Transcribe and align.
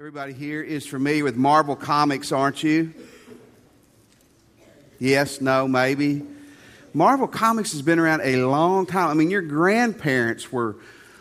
Everybody 0.00 0.32
here 0.32 0.62
is 0.62 0.86
familiar 0.86 1.24
with 1.24 1.36
Marvel 1.36 1.76
Comics, 1.76 2.32
aren't 2.32 2.62
you? 2.62 2.94
Yes, 4.98 5.42
no, 5.42 5.68
maybe. 5.68 6.22
Marvel 6.94 7.28
Comics 7.28 7.72
has 7.72 7.82
been 7.82 7.98
around 7.98 8.22
a 8.24 8.46
long 8.46 8.86
time. 8.86 9.10
I 9.10 9.12
mean, 9.12 9.30
your 9.30 9.42
grandparents 9.42 10.50
were 10.50 10.76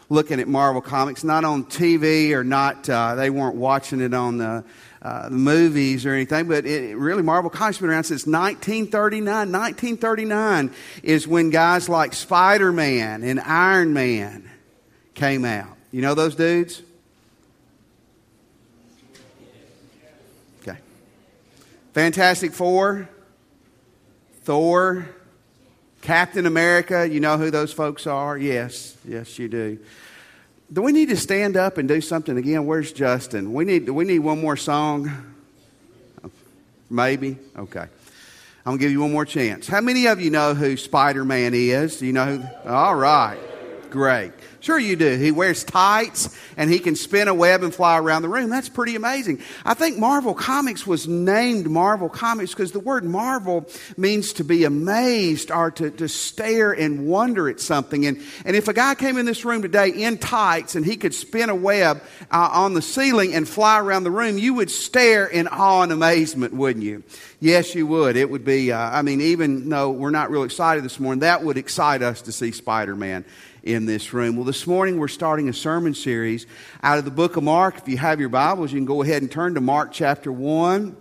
looking 0.07 0.39
at 0.39 0.47
Marvel 0.47 0.81
Comics, 0.81 1.25
not 1.25 1.43
on 1.43 1.65
TV 1.65 2.31
or 2.31 2.45
not, 2.45 2.89
uh, 2.89 3.15
they 3.15 3.29
weren't 3.29 3.57
watching 3.57 3.99
it 3.99 4.13
on 4.13 4.37
the, 4.37 4.63
uh, 5.01 5.27
the 5.27 5.35
movies 5.35 6.05
or 6.05 6.13
anything, 6.13 6.47
but 6.47 6.65
it, 6.65 6.95
really, 6.95 7.21
Marvel 7.21 7.49
Comics 7.49 7.79
has 7.79 7.81
been 7.81 7.89
around 7.89 8.05
since 8.05 8.25
1939. 8.25 9.51
1939 9.51 10.71
is 11.03 11.27
when 11.27 11.49
guys 11.49 11.89
like 11.89 12.13
Spider 12.13 12.71
Man 12.71 13.23
and 13.23 13.41
Iron 13.41 13.91
Man 13.91 14.49
came 15.15 15.43
out. 15.43 15.75
You 15.91 16.01
know 16.01 16.15
those 16.15 16.35
dudes? 16.35 16.81
Fantastic 21.99 22.53
Four, 22.53 23.09
Thor, 24.43 25.09
Captain 26.01 26.45
America. 26.45 27.05
You 27.05 27.19
know 27.19 27.37
who 27.37 27.51
those 27.51 27.73
folks 27.73 28.07
are? 28.07 28.37
Yes, 28.37 28.95
yes, 29.05 29.37
you 29.37 29.49
do. 29.49 29.77
Do 30.71 30.81
we 30.81 30.93
need 30.93 31.09
to 31.09 31.17
stand 31.17 31.57
up 31.57 31.77
and 31.77 31.89
do 31.89 31.99
something 31.99 32.37
again? 32.37 32.65
Where's 32.65 32.93
Justin? 32.93 33.51
We 33.51 33.65
need, 33.65 33.89
we 33.89 34.05
need 34.05 34.19
one 34.19 34.39
more 34.39 34.55
song? 34.55 35.11
Maybe? 36.89 37.35
Okay. 37.57 37.81
I'm 37.81 37.89
going 38.63 38.77
to 38.77 38.85
give 38.85 38.91
you 38.93 39.01
one 39.01 39.11
more 39.11 39.25
chance. 39.25 39.67
How 39.67 39.81
many 39.81 40.05
of 40.05 40.21
you 40.21 40.29
know 40.29 40.53
who 40.53 40.77
Spider 40.77 41.25
Man 41.25 41.53
is? 41.53 41.97
Do 41.97 42.05
you 42.05 42.13
know 42.13 42.37
who? 42.37 42.69
All 42.69 42.95
right. 42.95 43.39
Great. 43.89 44.31
Sure, 44.61 44.77
you 44.77 44.97
do. 44.97 45.17
He 45.17 45.31
wears 45.31 45.63
tights 45.63 46.37
and 46.57 46.69
he 46.69 46.79
can 46.79 46.95
spin 46.95 47.29
a 47.29 47.33
web 47.33 47.63
and 47.63 47.73
fly 47.73 47.97
around 47.97 48.23
the 48.23 48.29
room. 48.29 48.49
That's 48.49 48.67
pretty 48.67 48.95
amazing. 48.95 49.41
I 49.63 49.73
think 49.73 49.97
Marvel 49.97 50.33
Comics 50.33 50.85
was 50.85 51.07
named 51.07 51.69
Marvel 51.69 52.09
Comics 52.09 52.51
because 52.51 52.73
the 52.73 52.79
word 52.81 53.05
marvel 53.05 53.69
means 53.95 54.33
to 54.33 54.43
be 54.43 54.65
amazed 54.65 55.49
or 55.49 55.71
to, 55.71 55.91
to 55.91 56.09
stare 56.09 56.73
and 56.73 57.07
wonder 57.07 57.47
at 57.47 57.61
something. 57.61 58.05
And, 58.05 58.21
and 58.43 58.55
if 58.55 58.67
a 58.67 58.73
guy 58.73 58.95
came 58.95 59.17
in 59.17 59.25
this 59.25 59.45
room 59.45 59.61
today 59.61 59.89
in 59.89 60.17
tights 60.17 60.75
and 60.75 60.85
he 60.85 60.97
could 60.97 61.13
spin 61.13 61.49
a 61.49 61.55
web 61.55 62.01
uh, 62.29 62.49
on 62.51 62.73
the 62.73 62.81
ceiling 62.81 63.33
and 63.33 63.47
fly 63.47 63.79
around 63.79 64.03
the 64.03 64.11
room, 64.11 64.37
you 64.37 64.55
would 64.55 64.69
stare 64.69 65.25
in 65.25 65.47
awe 65.47 65.83
and 65.83 65.93
amazement, 65.93 66.53
wouldn't 66.53 66.83
you? 66.83 67.03
Yes, 67.39 67.73
you 67.75 67.87
would. 67.87 68.17
It 68.17 68.29
would 68.29 68.43
be, 68.43 68.73
uh, 68.73 68.77
I 68.77 69.03
mean, 69.03 69.21
even 69.21 69.69
though 69.69 69.91
we're 69.91 70.09
not 70.09 70.29
real 70.29 70.43
excited 70.43 70.83
this 70.83 70.99
morning, 70.99 71.21
that 71.21 71.43
would 71.43 71.57
excite 71.57 72.01
us 72.01 72.23
to 72.23 72.33
see 72.33 72.51
Spider 72.51 72.97
Man 72.97 73.23
in 73.63 73.85
this 73.85 74.13
room. 74.13 74.35
Well, 74.35 74.45
this 74.45 74.65
morning 74.67 74.99
we're 74.99 75.07
starting 75.07 75.49
a 75.49 75.53
sermon 75.53 75.93
series 75.93 76.45
out 76.83 76.97
of 76.97 77.05
the 77.05 77.11
book 77.11 77.37
of 77.37 77.43
Mark. 77.43 77.77
If 77.77 77.87
you 77.87 77.97
have 77.97 78.19
your 78.19 78.29
Bibles, 78.29 78.71
you 78.71 78.79
can 78.79 78.85
go 78.85 79.01
ahead 79.01 79.21
and 79.21 79.31
turn 79.31 79.55
to 79.55 79.61
Mark 79.61 79.91
chapter 79.91 80.31
1. 80.31 80.95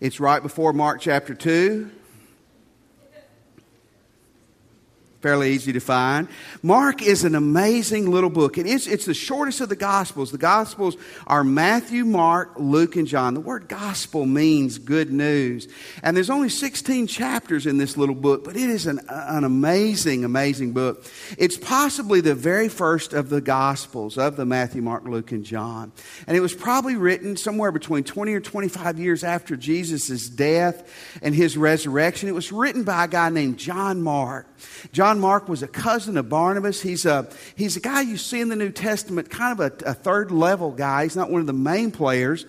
It's 0.00 0.20
right 0.20 0.42
before 0.42 0.72
Mark 0.72 1.00
chapter 1.00 1.34
2 1.34 1.90
fairly 5.20 5.52
easy 5.52 5.72
to 5.72 5.80
find. 5.80 6.28
Mark 6.62 7.02
is 7.02 7.24
an 7.24 7.34
amazing 7.34 8.10
little 8.10 8.30
book. 8.30 8.56
It 8.56 8.66
is, 8.66 8.86
it's 8.86 9.04
the 9.04 9.14
shortest 9.14 9.60
of 9.60 9.68
the 9.68 9.76
Gospels. 9.76 10.32
The 10.32 10.38
Gospels 10.38 10.96
are 11.26 11.44
Matthew, 11.44 12.06
Mark, 12.06 12.52
Luke, 12.56 12.96
and 12.96 13.06
John. 13.06 13.34
The 13.34 13.40
word 13.40 13.68
gospel 13.68 14.24
means 14.24 14.78
good 14.78 15.12
news. 15.12 15.68
And 16.02 16.16
there's 16.16 16.30
only 16.30 16.48
16 16.48 17.06
chapters 17.06 17.66
in 17.66 17.76
this 17.76 17.98
little 17.98 18.14
book, 18.14 18.44
but 18.44 18.56
it 18.56 18.70
is 18.70 18.86
an, 18.86 19.00
an 19.08 19.44
amazing, 19.44 20.24
amazing 20.24 20.72
book. 20.72 21.04
It's 21.36 21.58
possibly 21.58 22.22
the 22.22 22.34
very 22.34 22.70
first 22.70 23.12
of 23.12 23.28
the 23.28 23.42
Gospels 23.42 24.16
of 24.16 24.36
the 24.36 24.46
Matthew, 24.46 24.80
Mark, 24.80 25.04
Luke, 25.04 25.32
and 25.32 25.44
John. 25.44 25.92
And 26.26 26.36
it 26.36 26.40
was 26.40 26.54
probably 26.54 26.96
written 26.96 27.36
somewhere 27.36 27.72
between 27.72 28.04
20 28.04 28.32
or 28.32 28.40
25 28.40 28.98
years 28.98 29.22
after 29.22 29.54
Jesus' 29.54 30.30
death 30.30 31.18
and 31.20 31.34
his 31.34 31.58
resurrection. 31.58 32.28
It 32.30 32.34
was 32.34 32.52
written 32.52 32.84
by 32.84 33.04
a 33.04 33.08
guy 33.08 33.28
named 33.28 33.58
John 33.58 34.00
Mark. 34.00 34.46
John 34.92 35.09
Mark 35.18 35.48
was 35.48 35.62
a 35.62 35.68
cousin 35.68 36.16
of 36.16 36.28
Barnabas. 36.28 36.82
He's 36.82 37.06
a, 37.06 37.28
he's 37.56 37.76
a 37.76 37.80
guy 37.80 38.02
you 38.02 38.16
see 38.16 38.40
in 38.40 38.48
the 38.48 38.56
New 38.56 38.70
Testament, 38.70 39.30
kind 39.30 39.58
of 39.58 39.72
a, 39.82 39.90
a 39.90 39.94
third 39.94 40.30
level 40.30 40.70
guy. 40.70 41.04
He's 41.04 41.16
not 41.16 41.30
one 41.30 41.40
of 41.40 41.46
the 41.46 41.52
main 41.52 41.90
players. 41.90 42.44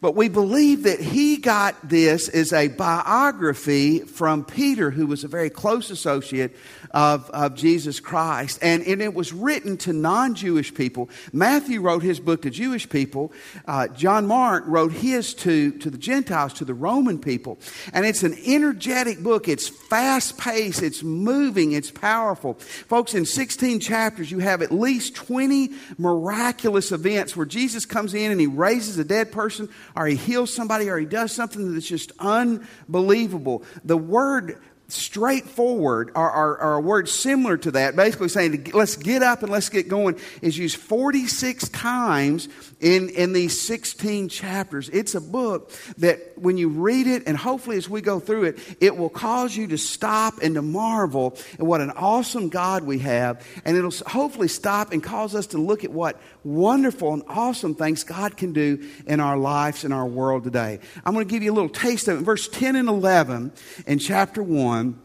But 0.00 0.14
we 0.14 0.28
believe 0.28 0.82
that 0.82 1.00
he 1.00 1.38
got 1.38 1.88
this 1.88 2.28
as 2.28 2.52
a 2.52 2.68
biography 2.68 4.00
from 4.00 4.44
Peter, 4.44 4.90
who 4.90 5.06
was 5.06 5.24
a 5.24 5.28
very 5.28 5.50
close 5.50 5.90
associate 5.90 6.56
of, 6.90 7.28
of 7.30 7.54
Jesus 7.54 8.00
Christ. 8.00 8.58
And, 8.62 8.82
and 8.84 9.02
it 9.02 9.14
was 9.14 9.32
written 9.32 9.76
to 9.78 9.92
non 9.92 10.34
Jewish 10.34 10.72
people. 10.74 11.08
Matthew 11.32 11.80
wrote 11.80 12.02
his 12.02 12.20
book 12.20 12.42
to 12.42 12.50
Jewish 12.50 12.88
people. 12.88 13.32
Uh, 13.66 13.88
John 13.88 14.26
Mark 14.26 14.64
wrote 14.66 14.92
his 14.92 15.34
to, 15.34 15.72
to 15.78 15.90
the 15.90 15.98
Gentiles, 15.98 16.52
to 16.54 16.64
the 16.64 16.74
Roman 16.74 17.18
people. 17.18 17.58
And 17.92 18.06
it's 18.06 18.22
an 18.22 18.36
energetic 18.44 19.22
book. 19.22 19.48
It's 19.48 19.68
fast 19.68 20.38
paced, 20.38 20.82
it's 20.82 21.02
moving, 21.02 21.72
it's 21.72 21.90
powerful. 21.90 22.54
Folks, 22.54 23.14
in 23.14 23.24
16 23.24 23.80
chapters, 23.80 24.30
you 24.30 24.38
have 24.38 24.62
at 24.62 24.72
least 24.72 25.14
20 25.14 25.70
miraculous 25.98 26.92
events 26.92 27.36
where 27.36 27.46
Jesus 27.46 27.84
comes 27.84 28.14
in 28.14 28.30
and 28.30 28.40
he 28.40 28.46
raises 28.46 28.98
a 28.98 29.04
dead 29.04 29.32
person, 29.32 29.68
or 29.96 30.06
he 30.06 30.16
heals 30.16 30.52
somebody, 30.52 30.90
or 30.90 30.98
he 30.98 31.06
does 31.06 31.32
something 31.32 31.72
that's 31.72 31.88
just 31.88 32.12
unbelievable. 32.18 33.64
The 33.84 33.96
word 33.96 34.60
straightforward 34.88 36.12
or, 36.14 36.30
or, 36.30 36.60
or, 36.60 36.74
a 36.74 36.80
word 36.80 37.08
similar 37.08 37.56
to 37.56 37.72
that, 37.72 37.96
basically 37.96 38.28
saying 38.28 38.70
let's 38.72 38.96
get 38.96 39.22
up 39.22 39.42
and 39.42 39.50
let's 39.50 39.68
get 39.68 39.88
going, 39.88 40.18
is 40.42 40.56
used 40.56 40.76
46 40.76 41.68
times 41.70 42.48
in, 42.80 43.08
in 43.10 43.32
these 43.32 43.58
16 43.60 44.28
chapters. 44.28 44.88
It's 44.90 45.14
a 45.14 45.20
book 45.20 45.72
that 45.98 46.36
when 46.36 46.58
you 46.58 46.68
read 46.68 47.06
it, 47.06 47.22
and 47.26 47.36
hopefully 47.36 47.76
as 47.76 47.88
we 47.88 48.00
go 48.00 48.20
through 48.20 48.44
it, 48.44 48.58
it 48.80 48.96
will 48.96 49.08
cause 49.08 49.56
you 49.56 49.66
to 49.68 49.78
stop 49.78 50.34
and 50.42 50.54
to 50.56 50.62
marvel 50.62 51.38
at 51.54 51.60
what 51.60 51.80
an 51.80 51.90
awesome 51.92 52.48
God 52.48 52.84
we 52.84 52.98
have. 52.98 53.46
And 53.64 53.76
it'll 53.76 53.94
hopefully 54.06 54.48
stop 54.48 54.92
and 54.92 55.02
cause 55.02 55.34
us 55.34 55.48
to 55.48 55.58
look 55.58 55.84
at 55.84 55.90
what 55.90 56.20
wonderful 56.44 57.14
and 57.14 57.22
awesome 57.28 57.74
things 57.74 58.04
God 58.04 58.36
can 58.36 58.52
do 58.52 58.88
in 59.06 59.20
our 59.20 59.38
lives 59.38 59.84
in 59.84 59.92
our 59.92 60.06
world 60.06 60.44
today. 60.44 60.80
I'm 61.04 61.14
going 61.14 61.26
to 61.26 61.32
give 61.32 61.42
you 61.42 61.52
a 61.52 61.54
little 61.54 61.70
taste 61.70 62.08
of 62.08 62.20
it. 62.20 62.22
Verse 62.22 62.48
10 62.48 62.76
and 62.76 62.88
11 62.88 63.52
in 63.86 63.98
chapter 63.98 64.42
1, 64.42 65.00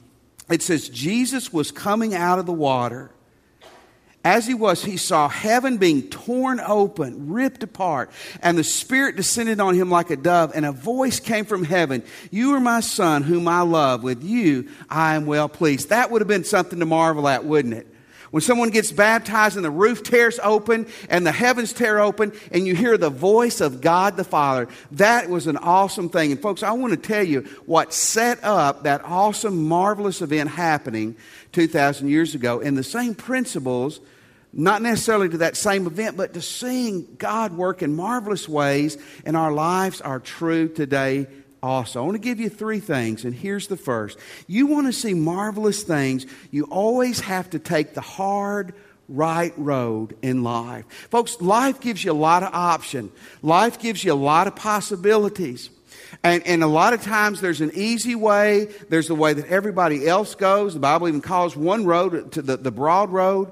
it 0.50 0.62
says, 0.62 0.90
Jesus 0.90 1.54
was 1.54 1.72
coming 1.72 2.14
out 2.14 2.38
of 2.38 2.46
the 2.46 2.54
water 2.54 3.12
as 4.24 4.46
he 4.46 4.54
was, 4.54 4.84
he 4.84 4.98
saw 4.98 5.28
heaven 5.28 5.78
being 5.78 6.04
torn 6.10 6.60
open, 6.60 7.32
ripped 7.32 7.64
apart, 7.64 8.12
and 8.42 8.58
the 8.58 8.64
Spirit 8.64 9.16
descended 9.16 9.60
on 9.60 9.74
him 9.74 9.90
like 9.90 10.12
a 10.12 10.16
dove, 10.16 10.52
and 10.54 10.66
a 10.66 10.72
voice 10.72 11.20
came 11.20 11.46
from 11.46 11.64
heaven 11.64 12.04
You 12.30 12.54
are 12.54 12.60
my 12.60 12.82
Son, 12.82 13.24
whom 13.24 13.48
I 13.48 13.62
love. 13.62 14.04
With 14.04 14.24
you 14.24 14.70
I 14.90 15.16
am 15.16 15.26
well 15.26 15.50
pleased. 15.50 15.90
That 15.90 16.12
would 16.12 16.22
have 16.22 16.28
been 16.28 16.44
something 16.44 16.80
to 16.80 16.86
marvel 16.86 17.28
at, 17.28 17.46
wouldn't 17.46 17.74
it? 17.74 17.88
When 18.32 18.42
someone 18.42 18.70
gets 18.70 18.94
baptized 18.94 19.58
and 19.58 19.66
the 19.66 19.70
roof 19.70 20.04
tears 20.04 20.40
open 20.42 20.88
and 21.10 21.28
the 21.28 21.34
heavens 21.34 21.74
tear 21.74 22.00
open 22.00 22.32
and 22.52 22.66
you 22.66 22.76
hear 22.76 22.98
the 22.98 23.10
voice 23.10 23.60
of 23.60 23.82
God 23.82 24.16
the 24.16 24.24
Father, 24.24 24.70
that 24.92 25.30
was 25.30 25.48
an 25.48 25.58
awesome 25.58 26.08
thing. 26.08 26.32
And 26.32 26.42
folks, 26.42 26.64
I 26.64 26.72
want 26.72 26.94
to 26.94 26.98
tell 26.98 27.24
you 27.24 27.42
what 27.66 27.94
set 27.94 28.42
up 28.44 28.84
that 28.84 29.04
awesome, 29.04 29.68
marvelous 29.68 30.22
event 30.22 30.50
happening 30.50 31.18
2,000 31.52 32.08
years 32.08 32.34
ago. 32.34 32.62
And 32.62 32.78
the 32.78 32.84
same 32.84 33.16
principles 33.16 34.00
not 34.54 34.82
necessarily 34.82 35.30
to 35.30 35.38
that 35.40 35.56
same 35.56 35.86
event, 35.88 36.18
but 36.18 36.34
to 36.34 36.42
seeing 36.42 37.16
God 37.18 37.54
work 37.54 37.82
in 37.82 37.96
marvelous 37.96 38.50
ways 38.50 38.98
in 39.26 39.36
our 39.36 39.52
lives 39.52 40.02
are 40.02 40.20
true 40.20 40.68
today 40.68 41.28
also. 41.64 42.02
I 42.02 42.06
want 42.06 42.16
to 42.16 42.20
give 42.20 42.40
you 42.40 42.50
three 42.50 42.80
things, 42.80 43.26
and 43.26 43.34
here's 43.34 43.68
the 43.68 43.78
first. 43.78 44.18
You 44.48 44.68
want 44.68 44.88
to 44.88 44.94
see 44.94 45.14
marvelous 45.14 45.84
things, 45.84 46.26
you 46.52 46.66
always 46.66 47.20
have 47.22 47.50
to 47.52 47.60
take 47.60 47.94
the 47.94 48.02
hard, 48.02 48.74
right 49.08 49.54
road 49.58 50.16
in 50.22 50.44
life. 50.44 50.86
Folks, 51.10 51.42
life 51.42 51.80
gives 51.82 52.04
you 52.04 52.12
a 52.12 52.14
lot 52.14 52.44
of 52.44 52.54
option. 52.54 53.12
Life 53.42 53.80
gives 53.80 54.04
you 54.04 54.14
a 54.14 54.16
lot 54.16 54.48
of 54.48 54.56
possibilities. 54.56 55.70
And, 56.24 56.46
and 56.46 56.64
a 56.64 56.68
lot 56.68 56.94
of 56.94 57.02
times 57.02 57.42
there's 57.42 57.62
an 57.62 57.72
easy 57.74 58.16
way. 58.16 58.66
There's 58.90 59.08
the 59.08 59.16
way 59.16 59.34
that 59.34 59.48
everybody 59.48 60.08
else 60.08 60.36
goes. 60.36 60.74
The 60.74 60.80
Bible 60.80 61.08
even 61.08 61.22
calls 61.22 61.56
one 61.56 61.86
road 61.86 62.32
to 62.34 62.42
the, 62.42 62.58
the 62.58 62.72
broad 62.72 63.10
road. 63.12 63.52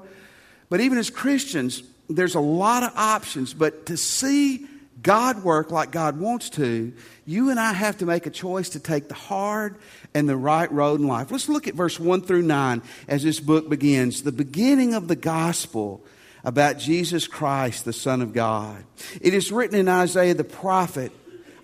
But 0.68 0.80
even 0.80 0.98
as 0.98 1.10
Christians, 1.10 1.82
there's 2.08 2.34
a 2.34 2.40
lot 2.40 2.82
of 2.82 2.92
options. 2.96 3.54
But 3.54 3.86
to 3.86 3.96
see 3.96 4.66
God 5.02 5.42
work 5.42 5.70
like 5.70 5.92
God 5.92 6.18
wants 6.18 6.50
to, 6.50 6.92
you 7.24 7.50
and 7.50 7.58
I 7.58 7.72
have 7.72 7.98
to 7.98 8.06
make 8.06 8.26
a 8.26 8.30
choice 8.30 8.70
to 8.70 8.80
take 8.80 9.08
the 9.08 9.14
hard 9.14 9.76
and 10.14 10.28
the 10.28 10.36
right 10.36 10.70
road 10.70 11.00
in 11.00 11.06
life. 11.06 11.30
Let's 11.30 11.48
look 11.48 11.68
at 11.68 11.74
verse 11.74 11.98
1 11.98 12.22
through 12.22 12.42
9 12.42 12.82
as 13.08 13.22
this 13.22 13.40
book 13.40 13.68
begins. 13.68 14.22
The 14.22 14.32
beginning 14.32 14.94
of 14.94 15.08
the 15.08 15.16
gospel 15.16 16.04
about 16.44 16.78
Jesus 16.78 17.26
Christ, 17.26 17.84
the 17.84 17.92
Son 17.92 18.22
of 18.22 18.32
God. 18.32 18.84
It 19.20 19.34
is 19.34 19.52
written 19.52 19.78
in 19.78 19.88
Isaiah 19.88 20.34
the 20.34 20.44
prophet 20.44 21.12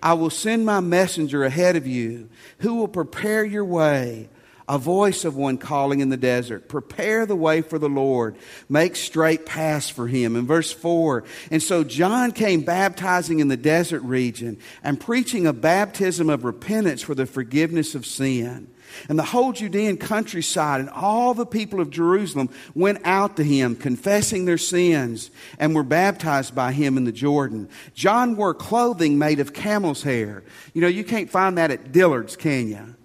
I 0.01 0.13
will 0.13 0.29
send 0.29 0.65
my 0.65 0.79
messenger 0.79 1.43
ahead 1.43 1.75
of 1.75 1.87
you 1.87 2.29
who 2.59 2.75
will 2.75 2.87
prepare 2.87 3.43
your 3.43 3.65
way. 3.65 4.29
A 4.69 4.77
voice 4.77 5.23
of 5.23 5.35
one 5.35 5.57
calling 5.57 6.01
in 6.01 6.09
the 6.09 6.17
desert, 6.17 6.67
prepare 6.67 7.25
the 7.25 7.35
way 7.35 7.61
for 7.61 7.79
the 7.79 7.89
Lord, 7.89 8.35
make 8.67 8.95
straight 8.95 9.45
paths 9.45 9.89
for 9.89 10.07
him. 10.07 10.35
In 10.35 10.45
verse 10.45 10.71
4, 10.73 11.23
and 11.51 11.63
so 11.63 11.83
John 11.83 12.31
came 12.31 12.61
baptizing 12.61 13.39
in 13.39 13.47
the 13.47 13.57
desert 13.57 14.01
region 14.01 14.57
and 14.83 14.99
preaching 14.99 15.47
a 15.47 15.53
baptism 15.53 16.29
of 16.29 16.43
repentance 16.43 17.01
for 17.01 17.15
the 17.15 17.25
forgiveness 17.25 17.95
of 17.95 18.05
sin. 18.05 18.67
And 19.09 19.17
the 19.17 19.23
whole 19.23 19.53
Judean 19.53 19.97
countryside 19.97 20.79
and 20.79 20.89
all 20.89 21.33
the 21.33 21.45
people 21.45 21.79
of 21.79 21.89
Jerusalem 21.89 22.49
went 22.73 22.99
out 23.03 23.37
to 23.37 23.43
him, 23.43 23.75
confessing 23.75 24.45
their 24.45 24.57
sins, 24.57 25.29
and 25.59 25.75
were 25.75 25.83
baptized 25.83 26.55
by 26.55 26.71
him 26.71 26.97
in 26.97 27.03
the 27.03 27.11
Jordan. 27.11 27.69
John 27.93 28.35
wore 28.35 28.53
clothing 28.53 29.17
made 29.17 29.39
of 29.39 29.53
camel's 29.53 30.03
hair. 30.03 30.43
You 30.73 30.81
know, 30.81 30.87
you 30.87 31.03
can't 31.03 31.29
find 31.29 31.57
that 31.57 31.71
at 31.71 31.91
Dillard's, 31.91 32.35
can 32.35 32.69
you? 32.69 32.95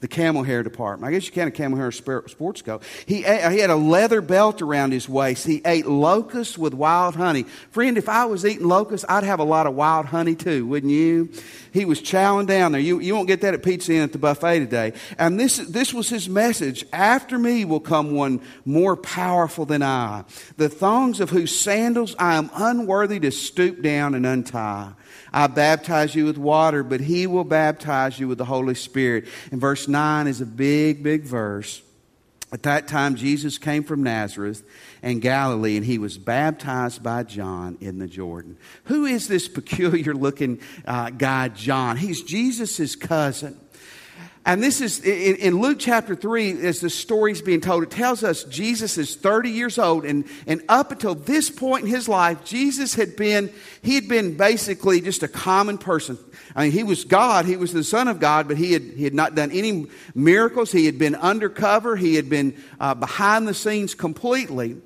The 0.00 0.08
camel 0.08 0.42
hair 0.42 0.62
department. 0.62 1.08
I 1.08 1.12
guess 1.12 1.26
you 1.26 1.32
can't 1.32 1.48
a 1.48 1.50
camel 1.50 1.78
hair 1.78 1.90
sports 1.90 2.62
coat. 2.62 2.82
He, 3.06 3.24
ate, 3.24 3.52
he 3.52 3.58
had 3.58 3.70
a 3.70 3.76
leather 3.76 4.20
belt 4.20 4.62
around 4.62 4.92
his 4.92 5.08
waist. 5.08 5.46
He 5.46 5.60
ate 5.64 5.86
locusts 5.86 6.56
with 6.56 6.74
wild 6.74 7.16
honey. 7.16 7.44
Friend, 7.70 7.98
if 7.98 8.08
I 8.08 8.26
was 8.26 8.46
eating 8.46 8.66
locusts, 8.66 9.04
I'd 9.08 9.24
have 9.24 9.40
a 9.40 9.44
lot 9.44 9.66
of 9.66 9.74
wild 9.74 10.06
honey 10.06 10.34
too, 10.34 10.66
wouldn't 10.66 10.92
you? 10.92 11.30
He 11.72 11.84
was 11.84 12.00
chowing 12.00 12.46
down 12.46 12.72
there. 12.72 12.80
You, 12.80 13.00
you 13.00 13.14
won't 13.14 13.28
get 13.28 13.40
that 13.40 13.54
at 13.54 13.62
Pizza 13.62 13.92
Inn 13.92 14.02
at 14.02 14.12
the 14.12 14.18
buffet 14.18 14.60
today. 14.60 14.92
And 15.18 15.38
this, 15.38 15.58
this 15.58 15.92
was 15.92 16.08
his 16.08 16.28
message. 16.28 16.84
After 16.92 17.38
me 17.38 17.64
will 17.64 17.80
come 17.80 18.12
one 18.12 18.40
more 18.64 18.96
powerful 18.96 19.64
than 19.64 19.82
I, 19.82 20.24
the 20.56 20.68
thongs 20.68 21.20
of 21.20 21.30
whose 21.30 21.58
sandals 21.58 22.14
I 22.18 22.36
am 22.36 22.50
unworthy 22.54 23.20
to 23.20 23.30
stoop 23.30 23.82
down 23.82 24.14
and 24.14 24.24
untie. 24.24 24.92
I 25.32 25.46
baptize 25.46 26.14
you 26.14 26.24
with 26.24 26.38
water, 26.38 26.82
but 26.82 27.00
he 27.00 27.26
will 27.26 27.44
baptize 27.44 28.18
you 28.18 28.28
with 28.28 28.38
the 28.38 28.44
Holy 28.44 28.74
Spirit. 28.74 29.26
And 29.50 29.60
verse 29.60 29.88
9 29.88 30.26
is 30.26 30.40
a 30.40 30.46
big, 30.46 31.02
big 31.02 31.22
verse. 31.22 31.82
At 32.50 32.62
that 32.62 32.88
time, 32.88 33.16
Jesus 33.16 33.58
came 33.58 33.84
from 33.84 34.02
Nazareth 34.02 34.62
and 35.02 35.20
Galilee, 35.20 35.76
and 35.76 35.84
he 35.84 35.98
was 35.98 36.16
baptized 36.16 37.02
by 37.02 37.22
John 37.22 37.76
in 37.80 37.98
the 37.98 38.06
Jordan. 38.06 38.56
Who 38.84 39.04
is 39.04 39.28
this 39.28 39.48
peculiar 39.48 40.14
looking 40.14 40.60
uh, 40.86 41.10
guy, 41.10 41.48
John? 41.48 41.98
He's 41.98 42.22
Jesus' 42.22 42.96
cousin. 42.96 43.60
And 44.48 44.62
this 44.62 44.80
is 44.80 45.00
in, 45.00 45.36
in, 45.36 45.60
Luke 45.60 45.76
chapter 45.78 46.16
3, 46.16 46.62
as 46.62 46.80
the 46.80 46.88
story's 46.88 47.42
being 47.42 47.60
told, 47.60 47.82
it 47.82 47.90
tells 47.90 48.24
us 48.24 48.44
Jesus 48.44 48.96
is 48.96 49.14
30 49.14 49.50
years 49.50 49.78
old. 49.78 50.06
And, 50.06 50.24
and 50.46 50.62
up 50.70 50.90
until 50.90 51.14
this 51.14 51.50
point 51.50 51.84
in 51.84 51.90
his 51.90 52.08
life, 52.08 52.46
Jesus 52.46 52.94
had 52.94 53.14
been, 53.14 53.52
he 53.82 53.94
had 53.94 54.08
been 54.08 54.38
basically 54.38 55.02
just 55.02 55.22
a 55.22 55.28
common 55.28 55.76
person. 55.76 56.16
I 56.56 56.62
mean, 56.62 56.72
he 56.72 56.82
was 56.82 57.04
God, 57.04 57.44
he 57.44 57.58
was 57.58 57.74
the 57.74 57.84
Son 57.84 58.08
of 58.08 58.20
God, 58.20 58.48
but 58.48 58.56
he 58.56 58.72
had, 58.72 58.84
he 58.84 59.04
had 59.04 59.12
not 59.12 59.34
done 59.34 59.52
any 59.52 59.84
miracles. 60.14 60.72
He 60.72 60.86
had 60.86 60.98
been 60.98 61.14
undercover, 61.14 61.94
he 61.94 62.14
had 62.14 62.30
been 62.30 62.56
uh, 62.80 62.94
behind 62.94 63.46
the 63.46 63.52
scenes 63.52 63.94
completely. 63.94 64.78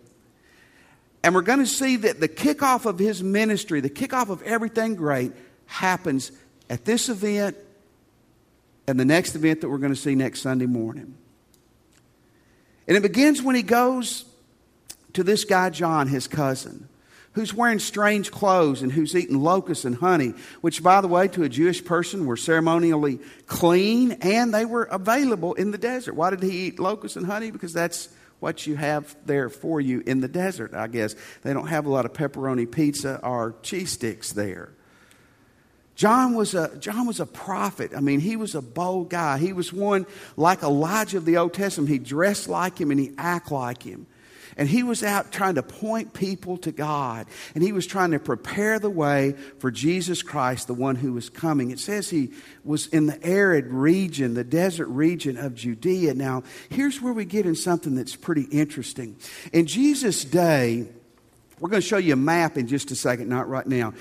And 1.23 1.37
we're 1.37 1.43
going 1.43 1.61
to 1.61 1.67
see 1.67 1.95
that 1.99 2.19
the 2.19 2.29
kickoff 2.29 2.85
of 2.85 2.99
his 2.99 3.23
ministry, 3.23 3.79
the 3.79 3.91
kickoff 3.91 4.29
of 4.29 4.43
everything 4.43 4.97
great, 4.97 5.31
happens 5.67 6.33
at 6.69 6.85
this 6.85 7.09
event 7.09 7.57
and 8.93 9.01
the 9.01 9.07
next 9.07 9.35
event 9.35 9.63
that 9.63 9.71
we're 9.71 9.79
going 9.79 9.95
to 9.95 9.99
see 9.99 10.15
next 10.15 10.43
Sunday 10.43 10.67
morning. 10.67 11.15
And 12.87 12.95
it 12.95 13.03
begins 13.03 13.41
when 13.41 13.57
he 13.57 13.63
goes 13.63 14.27
to 15.15 15.25
this 15.25 15.45
guy, 15.45 15.71
John, 15.71 16.09
his 16.09 16.29
cousin, 16.29 16.91
who's 17.33 17.55
wearing 17.55 17.79
strange 17.79 18.31
clothes 18.31 18.83
and 18.83 18.93
who's 18.93 19.17
eating 19.17 19.41
locusts 19.41 19.87
and 19.87 19.97
honey, 19.97 20.35
which, 20.61 20.83
by 20.83 21.01
the 21.01 21.09
way, 21.09 21.27
to 21.29 21.43
a 21.43 21.49
Jewish 21.49 21.83
person 21.83 22.27
were 22.27 22.37
ceremonially 22.37 23.19
clean 23.47 24.13
and 24.21 24.53
they 24.53 24.67
were 24.67 24.85
available 24.85 25.55
in 25.55 25.71
the 25.71 25.79
desert. 25.79 26.15
Why 26.15 26.29
did 26.29 26.43
he 26.43 26.67
eat 26.67 26.79
locusts 26.79 27.17
and 27.17 27.25
honey? 27.25 27.51
Because 27.51 27.73
that's 27.73 28.11
what 28.41 28.67
you 28.67 28.77
have 28.77 29.17
there 29.25 29.49
for 29.49 29.81
you 29.81 30.03
in 30.05 30.21
the 30.21 30.29
desert, 30.29 30.75
I 30.75 30.89
guess. 30.89 31.17
They 31.45 31.55
don't 31.55 31.69
have 31.69 31.87
a 31.87 31.91
lot 31.91 32.05
of 32.05 32.13
pepperoni 32.13 32.71
pizza 32.71 33.21
or 33.23 33.55
cheese 33.63 33.93
sticks 33.93 34.35
there. 34.35 34.75
John 36.03 36.35
was 36.35 36.53
a 36.55 36.77
John 36.79 37.07
was 37.07 37.21
a 37.21 37.27
prophet. 37.27 37.93
I 37.97 38.01
mean, 38.01 38.19
he 38.19 38.35
was 38.35 38.57
a 38.57 38.61
bold 38.61 39.09
guy. 39.09 39.39
He 39.39 39.53
was 39.53 39.73
one 39.73 40.05
like 40.37 40.65
Elijah 40.65 41.19
of 41.19 41.25
the 41.25 41.37
Old 41.37 41.55
Testament. 41.55 41.91
He 41.91 42.01
dressed 42.01 42.49
like 42.49 42.77
him 42.77 42.91
and 42.91 42.99
he 42.99 43.13
acted 43.17 43.55
like 43.55 43.85
him. 43.85 44.09
And 44.57 44.69
he 44.69 44.83
was 44.83 45.05
out 45.05 45.31
trying 45.31 45.55
to 45.55 45.63
point 45.63 46.13
people 46.13 46.57
to 46.57 46.73
God. 46.73 47.29
And 47.55 47.63
he 47.63 47.71
was 47.71 47.87
trying 47.87 48.11
to 48.11 48.19
prepare 48.19 48.81
the 48.81 48.91
way 48.91 49.37
for 49.61 49.71
Jesus 49.71 50.25
Christ, 50.25 50.67
the 50.67 50.75
one 50.75 50.97
who 50.97 51.13
was 51.13 51.31
coming. 51.31 51.71
It 51.71 51.79
says 51.79 52.11
he 52.11 52.33
was 52.65 52.89
in 52.89 53.07
the 53.07 53.25
arid 53.25 53.67
region, 53.67 54.35
the 54.35 54.43
desert 54.43 54.89
region 54.89 55.37
of 55.37 55.55
Judea. 55.55 56.15
Now, 56.15 56.43
here's 56.69 57.01
where 57.01 57.13
we 57.13 57.25
get 57.25 57.47
in 57.47 57.55
something 57.55 57.95
that's 57.95 58.17
pretty 58.17 58.49
interesting. 58.51 59.15
In 59.53 59.67
Jesus' 59.67 60.25
day, 60.25 60.85
we're 61.61 61.71
going 61.71 61.81
to 61.81 61.87
show 61.87 61.99
you 61.99 62.15
a 62.15 62.17
map 62.17 62.59
in 62.59 62.67
just 62.67 62.91
a 62.91 62.97
second, 62.97 63.29
not 63.29 63.49
right 63.49 63.69
now 63.69 63.95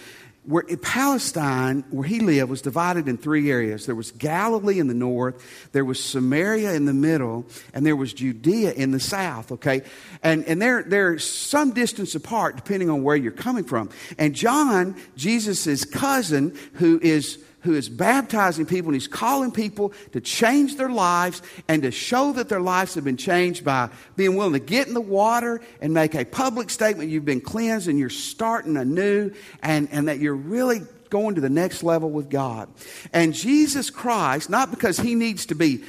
where 0.44 0.64
Palestine, 0.82 1.84
where 1.92 2.08
he 2.08 2.20
lived, 2.20 2.50
was 2.50 2.62
divided 2.64 3.08
in 3.08 3.18
three 3.18 3.52
areas. 3.52 3.86
There 3.86 3.96
was 3.96 4.12
Galilee 4.12 4.80
in 4.80 4.88
the 4.88 4.94
north, 4.94 5.70
there 5.72 5.86
was 5.86 6.04
Samaria 6.04 6.74
in 6.74 6.86
the 6.86 6.94
middle, 6.94 7.46
and 7.74 7.86
there 7.86 7.96
was 7.96 8.12
Judea 8.12 8.74
in 8.74 8.92
the 8.92 9.00
south, 9.00 9.52
okay? 9.52 9.84
And, 10.24 10.44
and 10.46 10.60
they're, 10.60 10.82
they're 10.82 11.20
some 11.20 11.72
distance 11.72 12.16
apart 12.16 12.56
depending 12.56 12.90
on 12.90 13.04
where 13.04 13.16
you're 13.16 13.32
coming 13.32 13.64
from. 13.64 13.90
And 14.18 14.34
John, 14.34 14.96
Jesus' 15.16 15.86
cousin, 15.86 16.58
who 16.74 17.00
is 17.04 17.38
who 17.62 17.74
is 17.74 17.90
baptizing 17.90 18.66
people 18.66 18.90
and 18.90 18.96
he's 18.96 19.08
calling 19.08 19.52
people 19.52 19.94
to 20.12 20.22
change 20.22 20.78
their 20.78 20.90
lives 20.90 21.42
and 21.68 21.84
to 21.84 21.92
show 21.92 22.34
that 22.34 22.50
their 22.50 22.62
lives 22.62 22.96
have 22.96 23.04
been 23.04 23.18
changed 23.18 23.63
by 23.63 23.90
being 24.16 24.36
willing 24.36 24.54
to 24.54 24.60
get 24.60 24.88
in 24.88 24.94
the 24.94 25.02
water 25.02 25.62
and 25.81 25.94
make 25.94 26.16
a 26.16 26.25
public 26.25 26.69
statement 26.69 27.10
you've 27.10 27.25
been 27.25 27.42
cleansed 27.42 27.88
and 27.88 28.00
you're 28.00 28.10
starting 28.10 28.78
anew 28.78 29.31
and, 29.62 29.88
and 29.92 30.08
that 30.08 30.19
you're 30.19 30.36
really 30.36 30.81
going 31.10 31.36
to 31.36 31.42
the 31.42 31.50
next 31.50 31.84
level 31.84 32.10
with 32.10 32.30
God. 32.30 32.69
And 33.13 33.34
Jesus 33.34 33.90
Christ, 33.90 34.50
not 34.50 34.72
because 34.72 34.98
he 34.98 35.13
needs 35.13 35.46
to 35.48 35.56
be 35.56 35.84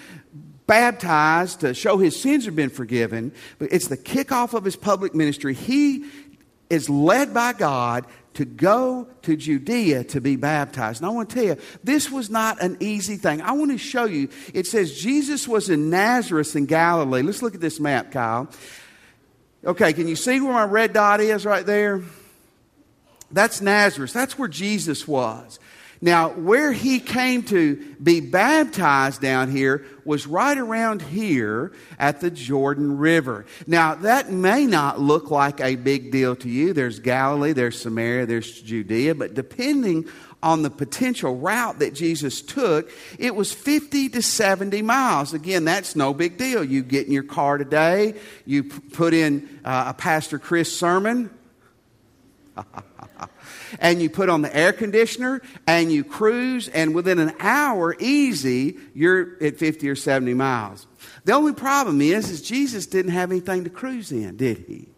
baptized 0.66 1.60
to 1.60 1.74
show 1.74 1.96
his 1.98 2.20
sins 2.20 2.44
have 2.44 2.56
been 2.56 2.70
forgiven, 2.70 3.32
but 3.58 3.72
it's 3.72 3.88
the 3.88 3.96
kickoff 3.96 4.54
of 4.54 4.64
his 4.64 4.76
public 4.76 5.14
ministry. 5.14 5.54
He 5.54 6.06
is 6.70 6.88
led 6.88 7.34
by 7.34 7.52
God 7.52 8.06
to 8.34 8.44
go 8.44 9.08
to 9.22 9.36
Judea 9.36 10.04
to 10.04 10.20
be 10.20 10.36
baptized. 10.36 11.00
And 11.00 11.06
I 11.06 11.10
want 11.10 11.30
to 11.30 11.34
tell 11.34 11.44
you, 11.44 11.56
this 11.84 12.10
was 12.10 12.30
not 12.30 12.62
an 12.62 12.76
easy 12.80 13.16
thing. 13.16 13.42
I 13.42 13.52
want 13.52 13.70
to 13.70 13.78
show 13.78 14.04
you. 14.04 14.28
It 14.54 14.66
says 14.66 14.98
Jesus 14.98 15.46
was 15.46 15.68
in 15.68 15.90
Nazareth 15.90 16.56
in 16.56 16.66
Galilee. 16.66 17.22
Let's 17.22 17.42
look 17.42 17.54
at 17.54 17.60
this 17.60 17.78
map, 17.78 18.10
Kyle. 18.10 18.48
Okay, 19.64 19.92
can 19.92 20.08
you 20.08 20.16
see 20.16 20.40
where 20.40 20.52
my 20.52 20.64
red 20.64 20.92
dot 20.92 21.20
is 21.20 21.44
right 21.44 21.64
there? 21.64 22.02
That's 23.30 23.60
Nazareth. 23.60 24.12
That's 24.12 24.38
where 24.38 24.48
Jesus 24.48 25.06
was. 25.06 25.58
Now, 26.04 26.30
where 26.30 26.72
he 26.72 26.98
came 26.98 27.44
to 27.44 27.76
be 28.02 28.18
baptized 28.20 29.22
down 29.22 29.52
here 29.52 29.86
was 30.04 30.26
right 30.26 30.58
around 30.58 31.00
here 31.00 31.70
at 31.96 32.20
the 32.20 32.28
Jordan 32.28 32.98
River. 32.98 33.46
Now, 33.68 33.94
that 33.94 34.28
may 34.32 34.66
not 34.66 34.98
look 34.98 35.30
like 35.30 35.60
a 35.60 35.76
big 35.76 36.10
deal 36.10 36.34
to 36.36 36.48
you. 36.48 36.72
There's 36.72 36.98
Galilee, 36.98 37.52
there's 37.52 37.80
Samaria, 37.80 38.26
there's 38.26 38.60
Judea, 38.60 39.14
but 39.14 39.34
depending 39.34 40.08
on 40.42 40.62
the 40.62 40.70
potential 40.70 41.36
route 41.36 41.78
that 41.78 41.94
Jesus 41.94 42.42
took, 42.42 42.90
it 43.16 43.36
was 43.36 43.52
50 43.52 44.08
to 44.08 44.22
70 44.22 44.82
miles. 44.82 45.32
Again, 45.32 45.64
that's 45.64 45.94
no 45.94 46.12
big 46.12 46.36
deal. 46.36 46.64
You 46.64 46.82
get 46.82 47.06
in 47.06 47.12
your 47.12 47.22
car 47.22 47.58
today, 47.58 48.14
you 48.44 48.64
put 48.64 49.14
in 49.14 49.60
uh, 49.64 49.84
a 49.90 49.94
Pastor 49.94 50.40
Chris 50.40 50.76
sermon. 50.76 51.30
and 53.78 54.00
you 54.02 54.10
put 54.10 54.28
on 54.28 54.42
the 54.42 54.54
air 54.54 54.72
conditioner 54.72 55.42
and 55.66 55.90
you 55.90 56.04
cruise, 56.04 56.68
and 56.68 56.94
within 56.94 57.18
an 57.18 57.34
hour, 57.40 57.96
easy, 57.98 58.78
you're 58.94 59.36
at 59.42 59.58
50 59.58 59.88
or 59.88 59.96
70 59.96 60.34
miles. 60.34 60.86
The 61.24 61.32
only 61.32 61.52
problem 61.52 62.00
is, 62.00 62.30
is 62.30 62.42
Jesus 62.42 62.86
didn't 62.86 63.12
have 63.12 63.30
anything 63.30 63.64
to 63.64 63.70
cruise 63.70 64.12
in, 64.12 64.36
did 64.36 64.58
he? 64.68 64.91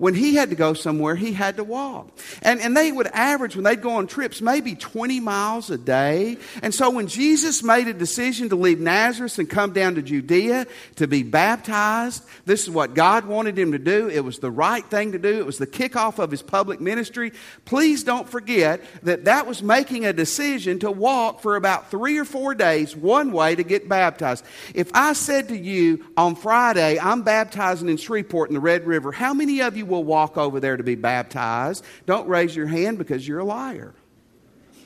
When 0.00 0.14
he 0.14 0.34
had 0.34 0.48
to 0.48 0.56
go 0.56 0.72
somewhere, 0.72 1.14
he 1.14 1.34
had 1.34 1.58
to 1.58 1.64
walk. 1.64 2.08
And, 2.40 2.58
and 2.62 2.74
they 2.74 2.90
would 2.90 3.06
average, 3.08 3.54
when 3.54 3.64
they'd 3.64 3.82
go 3.82 3.96
on 3.96 4.06
trips, 4.06 4.40
maybe 4.40 4.74
20 4.74 5.20
miles 5.20 5.68
a 5.68 5.76
day. 5.76 6.38
And 6.62 6.74
so 6.74 6.88
when 6.88 7.06
Jesus 7.06 7.62
made 7.62 7.86
a 7.86 7.92
decision 7.92 8.48
to 8.48 8.56
leave 8.56 8.80
Nazareth 8.80 9.38
and 9.38 9.50
come 9.50 9.74
down 9.74 9.96
to 9.96 10.02
Judea 10.02 10.66
to 10.96 11.06
be 11.06 11.22
baptized, 11.22 12.24
this 12.46 12.62
is 12.62 12.70
what 12.70 12.94
God 12.94 13.26
wanted 13.26 13.58
him 13.58 13.72
to 13.72 13.78
do. 13.78 14.08
It 14.08 14.24
was 14.24 14.38
the 14.38 14.50
right 14.50 14.82
thing 14.86 15.12
to 15.12 15.18
do. 15.18 15.38
It 15.38 15.44
was 15.44 15.58
the 15.58 15.66
kickoff 15.66 16.18
of 16.18 16.30
his 16.30 16.40
public 16.40 16.80
ministry. 16.80 17.32
Please 17.66 18.02
don't 18.02 18.26
forget 18.26 18.80
that 19.02 19.26
that 19.26 19.46
was 19.46 19.62
making 19.62 20.06
a 20.06 20.14
decision 20.14 20.78
to 20.78 20.90
walk 20.90 21.42
for 21.42 21.56
about 21.56 21.90
three 21.90 22.16
or 22.16 22.24
four 22.24 22.54
days 22.54 22.96
one 22.96 23.32
way 23.32 23.54
to 23.54 23.62
get 23.62 23.86
baptized. 23.86 24.46
If 24.74 24.90
I 24.94 25.12
said 25.12 25.48
to 25.48 25.58
you 25.58 26.06
on 26.16 26.36
Friday, 26.36 26.98
I'm 26.98 27.20
baptizing 27.20 27.90
in 27.90 27.98
Shreveport 27.98 28.48
in 28.48 28.54
the 28.54 28.60
Red 28.60 28.86
River, 28.86 29.12
how 29.12 29.34
many 29.34 29.60
of 29.60 29.76
you 29.76 29.89
will 29.90 30.04
walk 30.04 30.38
over 30.38 30.60
there 30.60 30.76
to 30.76 30.82
be 30.82 30.94
baptized. 30.94 31.84
Don't 32.06 32.28
raise 32.28 32.56
your 32.56 32.66
hand 32.66 32.98
because 32.98 33.26
you're 33.26 33.40
a 33.40 33.44
liar. 33.44 33.94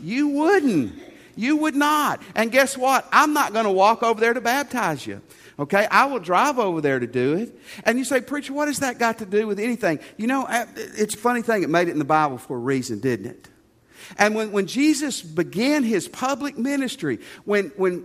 You 0.01 0.29
wouldn't. 0.29 0.95
You 1.37 1.57
would 1.59 1.75
not. 1.75 2.23
And 2.35 2.51
guess 2.51 2.77
what? 2.77 3.07
I'm 3.13 3.33
not 3.33 3.53
going 3.53 3.65
to 3.65 3.71
walk 3.71 4.03
over 4.03 4.21
there 4.21 4.35
to 4.35 4.41
baptize 4.41 5.07
you. 5.07 5.21
Okay, 5.59 5.87
I 5.89 6.07
will 6.07 6.19
drive 6.19 6.59
over 6.59 6.81
there 6.81 6.99
to 6.99 7.07
do 7.07 7.35
it. 7.35 7.57
And 7.85 7.97
you 7.97 8.05
say, 8.05 8.21
Preacher, 8.21 8.53
what 8.53 8.67
has 8.67 8.81
that 8.81 8.99
got 8.99 9.19
to 9.19 9.27
do 9.27 9.47
with 9.47 9.61
anything? 9.61 10.01
You 10.17 10.27
know, 10.27 10.47
eh, 10.47 10.67
it's 10.97 11.15
a 11.15 11.19
funny 11.19 11.43
thing, 11.43 11.63
it 11.63 11.71
made 11.71 11.89
it 11.89 11.93
in 11.93 11.99
the 11.99 12.05
Bible 12.05 12.39
for 12.39 12.57
a 12.57 12.61
reason, 12.61 12.99
didn't 12.99 13.27
it? 13.27 13.49
And 14.19 14.35
when, 14.35 14.51
when 14.51 14.67
Jesus 14.67 15.23
began 15.23 15.85
his 15.85 16.09
public 16.09 16.59
ministry, 16.59 17.21
when, 17.45 17.67
when 17.77 18.05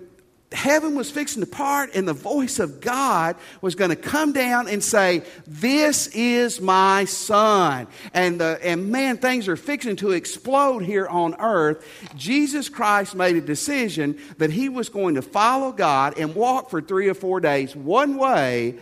heaven 0.51 0.95
was 0.95 1.11
fixing 1.11 1.43
to 1.43 1.49
part 1.49 1.93
and 1.93 2.07
the 2.07 2.13
voice 2.13 2.59
of 2.59 2.81
God 2.81 3.35
was 3.61 3.75
going 3.75 3.91
to 3.91 3.95
come 3.95 4.33
down 4.33 4.67
and 4.67 4.83
say, 4.83 5.23
This 5.45 6.07
is 6.07 6.59
my 6.59 7.05
son. 7.05 7.87
And, 8.13 8.41
the, 8.41 8.59
and 8.63 8.91
man, 8.91 9.17
things 9.17 9.47
are 9.47 9.55
fixing 9.55 9.95
to 9.97 10.11
explode 10.11 10.79
here 10.79 11.07
on 11.07 11.35
earth. 11.39 11.85
Jesus 12.15 12.67
Christ 12.67 13.15
made 13.15 13.35
a 13.35 13.41
decision 13.41 14.19
that 14.37 14.51
he 14.51 14.69
was 14.69 14.89
going 14.89 15.15
to 15.15 15.21
follow 15.21 15.71
God 15.71 16.17
and 16.17 16.33
walk 16.33 16.69
for 16.69 16.81
three 16.81 17.07
or 17.09 17.13
four 17.13 17.39
days 17.39 17.75
one 17.75 18.17
way 18.17 18.77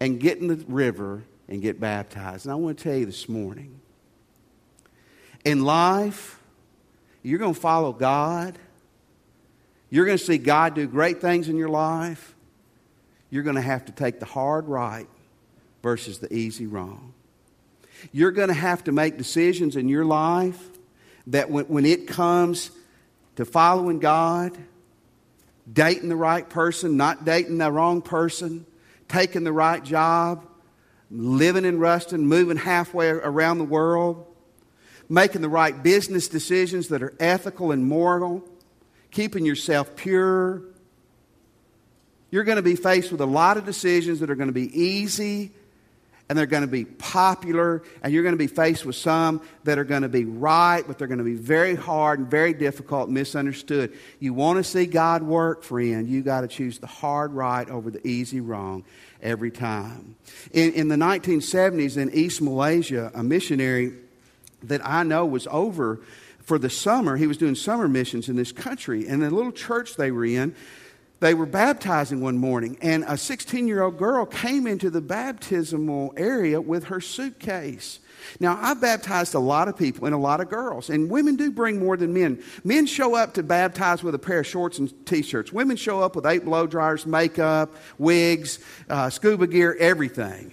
and 0.00 0.18
get 0.18 0.38
in 0.38 0.46
the 0.46 0.64
river 0.68 1.22
and 1.48 1.60
get 1.60 1.78
baptized. 1.78 2.46
And 2.46 2.52
I 2.52 2.56
want 2.56 2.78
to 2.78 2.84
tell 2.84 2.96
you 2.96 3.06
this 3.06 3.28
morning 3.28 3.80
in 5.44 5.64
life, 5.64 6.40
you're 7.22 7.38
going 7.38 7.54
to 7.54 7.60
follow 7.60 7.92
God 7.92 8.58
you're 9.90 10.04
going 10.04 10.18
to 10.18 10.24
see 10.24 10.38
God 10.38 10.74
do 10.74 10.86
great 10.86 11.20
things 11.20 11.48
in 11.48 11.56
your 11.56 11.68
life. 11.68 12.34
You're 13.30 13.42
going 13.42 13.56
to 13.56 13.62
have 13.62 13.84
to 13.86 13.92
take 13.92 14.18
the 14.18 14.26
hard 14.26 14.66
right 14.66 15.08
versus 15.82 16.18
the 16.18 16.32
easy 16.32 16.66
wrong. 16.66 17.12
You're 18.12 18.32
going 18.32 18.48
to 18.48 18.54
have 18.54 18.84
to 18.84 18.92
make 18.92 19.16
decisions 19.16 19.76
in 19.76 19.88
your 19.88 20.04
life 20.04 20.60
that 21.28 21.50
when, 21.50 21.64
when 21.66 21.84
it 21.84 22.06
comes 22.08 22.70
to 23.36 23.44
following 23.44 23.98
God, 23.98 24.56
dating 25.70 26.08
the 26.08 26.16
right 26.16 26.48
person, 26.48 26.96
not 26.96 27.24
dating 27.24 27.58
the 27.58 27.70
wrong 27.70 28.02
person, 28.02 28.66
taking 29.08 29.44
the 29.44 29.52
right 29.52 29.82
job, 29.82 30.46
living 31.10 31.64
in 31.64 31.78
Ruston, 31.78 32.26
moving 32.26 32.56
halfway 32.56 33.08
around 33.08 33.58
the 33.58 33.64
world, 33.64 34.26
making 35.08 35.42
the 35.42 35.48
right 35.48 35.82
business 35.82 36.28
decisions 36.28 36.88
that 36.88 37.02
are 37.02 37.14
ethical 37.20 37.70
and 37.70 37.84
moral 37.84 38.46
keeping 39.10 39.44
yourself 39.44 39.96
pure. 39.96 40.62
You're 42.30 42.44
going 42.44 42.56
to 42.56 42.62
be 42.62 42.76
faced 42.76 43.12
with 43.12 43.20
a 43.20 43.26
lot 43.26 43.56
of 43.56 43.64
decisions 43.64 44.20
that 44.20 44.30
are 44.30 44.34
going 44.34 44.48
to 44.48 44.52
be 44.52 44.80
easy 44.80 45.52
and 46.28 46.36
they're 46.36 46.46
going 46.46 46.62
to 46.62 46.66
be 46.66 46.84
popular, 46.84 47.82
and 48.02 48.12
you're 48.12 48.24
going 48.24 48.34
to 48.34 48.38
be 48.38 48.48
faced 48.48 48.84
with 48.84 48.96
some 48.96 49.40
that 49.64 49.78
are 49.78 49.84
going 49.84 50.02
to 50.02 50.08
be 50.08 50.24
right, 50.24 50.84
but 50.86 50.98
they're 50.98 51.06
going 51.06 51.18
to 51.18 51.24
be 51.24 51.34
very 51.34 51.76
hard 51.76 52.18
and 52.18 52.28
very 52.28 52.52
difficult, 52.52 53.06
and 53.06 53.14
misunderstood. 53.14 53.96
You 54.18 54.34
want 54.34 54.58
to 54.58 54.64
see 54.64 54.86
God 54.86 55.22
work, 55.22 55.62
friend, 55.62 56.08
you 56.08 56.22
got 56.22 56.40
to 56.40 56.48
choose 56.48 56.78
the 56.78 56.86
hard 56.88 57.32
right 57.32 57.68
over 57.70 57.90
the 57.90 58.04
easy 58.06 58.40
wrong 58.40 58.84
every 59.22 59.52
time. 59.52 60.16
In, 60.52 60.72
in 60.72 60.88
the 60.88 60.96
1970s 60.96 61.96
in 61.96 62.10
East 62.12 62.42
Malaysia, 62.42 63.12
a 63.14 63.22
missionary 63.22 63.92
that 64.64 64.84
I 64.84 65.04
know 65.04 65.26
was 65.26 65.46
over 65.48 66.00
for 66.46 66.58
the 66.60 66.70
summer, 66.70 67.16
he 67.16 67.26
was 67.26 67.36
doing 67.36 67.56
summer 67.56 67.88
missions 67.88 68.28
in 68.28 68.36
this 68.36 68.52
country. 68.52 69.06
And 69.08 69.20
the 69.20 69.30
little 69.30 69.50
church 69.50 69.96
they 69.96 70.12
were 70.12 70.24
in, 70.24 70.54
they 71.18 71.34
were 71.34 71.46
baptizing 71.46 72.20
one 72.20 72.36
morning, 72.36 72.76
and 72.82 73.02
a 73.08 73.16
16 73.16 73.66
year 73.66 73.82
old 73.82 73.98
girl 73.98 74.26
came 74.26 74.66
into 74.66 74.88
the 74.88 75.00
baptismal 75.00 76.14
area 76.16 76.60
with 76.60 76.84
her 76.84 77.00
suitcase. 77.00 77.98
Now, 78.38 78.58
I've 78.60 78.80
baptized 78.80 79.34
a 79.34 79.40
lot 79.40 79.66
of 79.66 79.76
people 79.76 80.06
and 80.06 80.14
a 80.14 80.18
lot 80.18 80.40
of 80.40 80.48
girls, 80.50 80.88
and 80.88 81.10
women 81.10 81.36
do 81.36 81.50
bring 81.50 81.80
more 81.80 81.96
than 81.96 82.12
men. 82.12 82.42
Men 82.64 82.86
show 82.86 83.16
up 83.16 83.34
to 83.34 83.42
baptize 83.42 84.02
with 84.02 84.14
a 84.14 84.18
pair 84.18 84.40
of 84.40 84.46
shorts 84.46 84.78
and 84.78 84.92
t 85.06 85.22
shirts. 85.22 85.52
Women 85.52 85.76
show 85.76 86.00
up 86.00 86.14
with 86.16 86.26
eight 86.26 86.44
blow 86.44 86.66
dryers, 86.66 87.06
makeup, 87.06 87.74
wigs, 87.98 88.58
uh, 88.88 89.10
scuba 89.10 89.46
gear, 89.46 89.76
everything. 89.80 90.52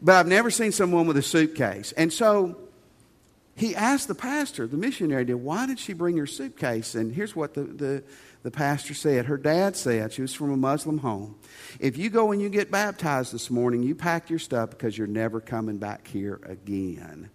But 0.00 0.14
I've 0.14 0.26
never 0.28 0.50
seen 0.50 0.72
someone 0.72 1.06
with 1.06 1.16
a 1.16 1.22
suitcase. 1.22 1.92
And 1.92 2.12
so 2.12 2.56
he 3.56 3.76
asked 3.76 4.08
the 4.08 4.14
pastor, 4.14 4.66
the 4.66 4.76
missionary 4.76 5.24
did, 5.24 5.34
why 5.34 5.66
did 5.66 5.78
she 5.78 5.92
bring 5.92 6.16
her 6.16 6.26
suitcase? 6.26 6.94
And 6.94 7.14
here's 7.14 7.36
what 7.36 7.54
the, 7.54 7.62
the, 7.62 8.04
the 8.42 8.50
pastor 8.50 8.94
said. 8.94 9.26
Her 9.26 9.36
dad 9.36 9.76
said, 9.76 10.12
she 10.12 10.22
was 10.22 10.32
from 10.32 10.52
a 10.52 10.56
Muslim 10.56 10.98
home, 10.98 11.36
if 11.78 11.98
you 11.98 12.10
go 12.10 12.32
and 12.32 12.40
you 12.40 12.48
get 12.48 12.70
baptized 12.70 13.34
this 13.34 13.50
morning, 13.50 13.82
you 13.82 13.94
pack 13.94 14.30
your 14.30 14.38
stuff 14.38 14.70
because 14.70 14.96
you're 14.96 15.06
never 15.06 15.40
coming 15.40 15.78
back 15.78 16.06
here 16.06 16.40
again. 16.44 17.30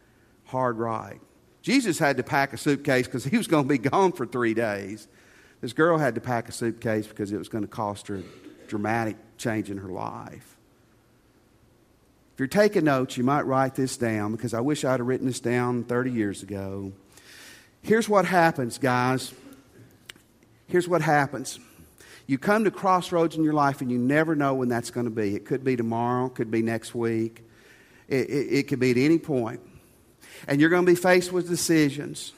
Hard 0.46 0.78
right. 0.78 1.20
Jesus 1.62 2.00
had 2.00 2.18
to 2.18 2.24
pack 2.24 2.54
a 2.54 2.58
suitcase 2.58 3.08
because 3.08 3.24
he 3.24 3.38
was 3.38 3.48
going 3.48 3.64
to 3.64 3.70
be 3.70 3.78
gone 3.78 4.12
for 4.12 4.26
three 4.26 4.54
days. 4.54 5.08
This 5.62 5.74
girl 5.74 5.98
had 5.98 6.16
to 6.16 6.22
pack 6.22 6.48
a 6.48 6.52
suitcase 6.52 7.08
because 7.08 7.32
it 7.32 7.38
was 7.38 7.50
going 7.50 7.64
to 7.64 7.68
cost 7.68 8.08
her 8.08 8.18
a 8.18 8.24
dramatic 8.68 9.16
change 9.38 9.72
in 9.72 9.78
her 9.78 9.90
life. 9.90 10.58
If 12.36 12.40
you're 12.40 12.48
taking 12.50 12.84
notes, 12.84 13.16
you 13.16 13.24
might 13.24 13.44
write 13.44 13.76
this 13.76 13.96
down 13.96 14.34
because 14.34 14.54
I 14.54 14.60
wish 14.60 14.84
I'd 14.84 15.00
have 15.00 15.08
written 15.08 15.26
this 15.26 15.40
down 15.40 15.86
30 15.86 16.12
years 16.12 16.44
ago. 16.44 16.92
Here's 17.82 18.10
what 18.10 18.26
happens, 18.26 18.78
guys. 18.78 19.34
Here's 20.68 20.86
what 20.86 21.02
happens. 21.02 21.60
You 22.28 22.38
come 22.38 22.66
to 22.66 22.72
crossroads 22.72 23.38
in 23.38 23.44
your 23.46 23.54
life 23.54 23.80
and 23.80 23.90
you 23.90 23.98
never 23.98 24.36
know 24.36 24.54
when 24.54 24.68
that's 24.68 24.92
going 24.92 25.06
to 25.06 25.12
be. 25.12 25.34
It 25.34 25.46
could 25.46 25.64
be 25.64 25.78
tomorrow, 25.78 26.28
could 26.28 26.52
be 26.52 26.62
next 26.62 26.94
week, 26.94 27.42
it, 28.10 28.30
it, 28.30 28.48
it 28.54 28.68
could 28.68 28.82
be 28.82 28.92
at 28.92 28.98
any 28.98 29.18
point. 29.18 29.62
And 30.46 30.60
you're 30.60 30.70
going 30.70 30.86
to 30.86 30.92
be 30.92 30.98
faced 30.98 31.32
with 31.32 31.48
decisions. 31.48 32.34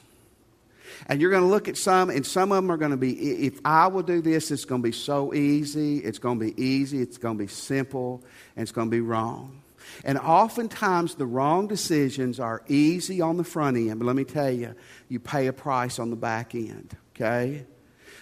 And 1.07 1.19
you're 1.19 1.31
going 1.31 1.41
to 1.41 1.49
look 1.49 1.67
at 1.67 1.75
some, 1.75 2.11
and 2.11 2.23
some 2.23 2.51
of 2.51 2.57
them 2.57 2.71
are 2.71 2.77
going 2.77 2.91
to 2.91 2.97
be, 2.97 3.47
if 3.47 3.59
I 3.65 3.87
will 3.87 4.03
do 4.03 4.21
this, 4.21 4.51
it's 4.51 4.65
going 4.65 4.83
to 4.83 4.87
be 4.87 4.91
so 4.91 5.33
easy. 5.33 5.97
It's 5.97 6.19
going 6.19 6.37
to 6.37 6.45
be 6.45 6.63
easy. 6.63 7.01
It's 7.01 7.17
going 7.17 7.35
to 7.35 7.43
be 7.43 7.47
simple. 7.47 8.23
And 8.55 8.61
it's 8.61 8.71
going 8.71 8.89
to 8.89 8.91
be 8.91 9.01
wrong. 9.01 9.59
And 10.03 10.17
oftentimes, 10.17 11.15
the 11.15 11.25
wrong 11.25 11.67
decisions 11.67 12.39
are 12.39 12.63
easy 12.67 13.21
on 13.21 13.37
the 13.37 13.43
front 13.43 13.77
end, 13.77 13.99
but 13.99 14.05
let 14.05 14.15
me 14.15 14.23
tell 14.23 14.51
you, 14.51 14.75
you 15.09 15.19
pay 15.19 15.47
a 15.47 15.53
price 15.53 15.99
on 15.99 16.09
the 16.09 16.15
back 16.15 16.55
end, 16.55 16.95
okay? 17.15 17.65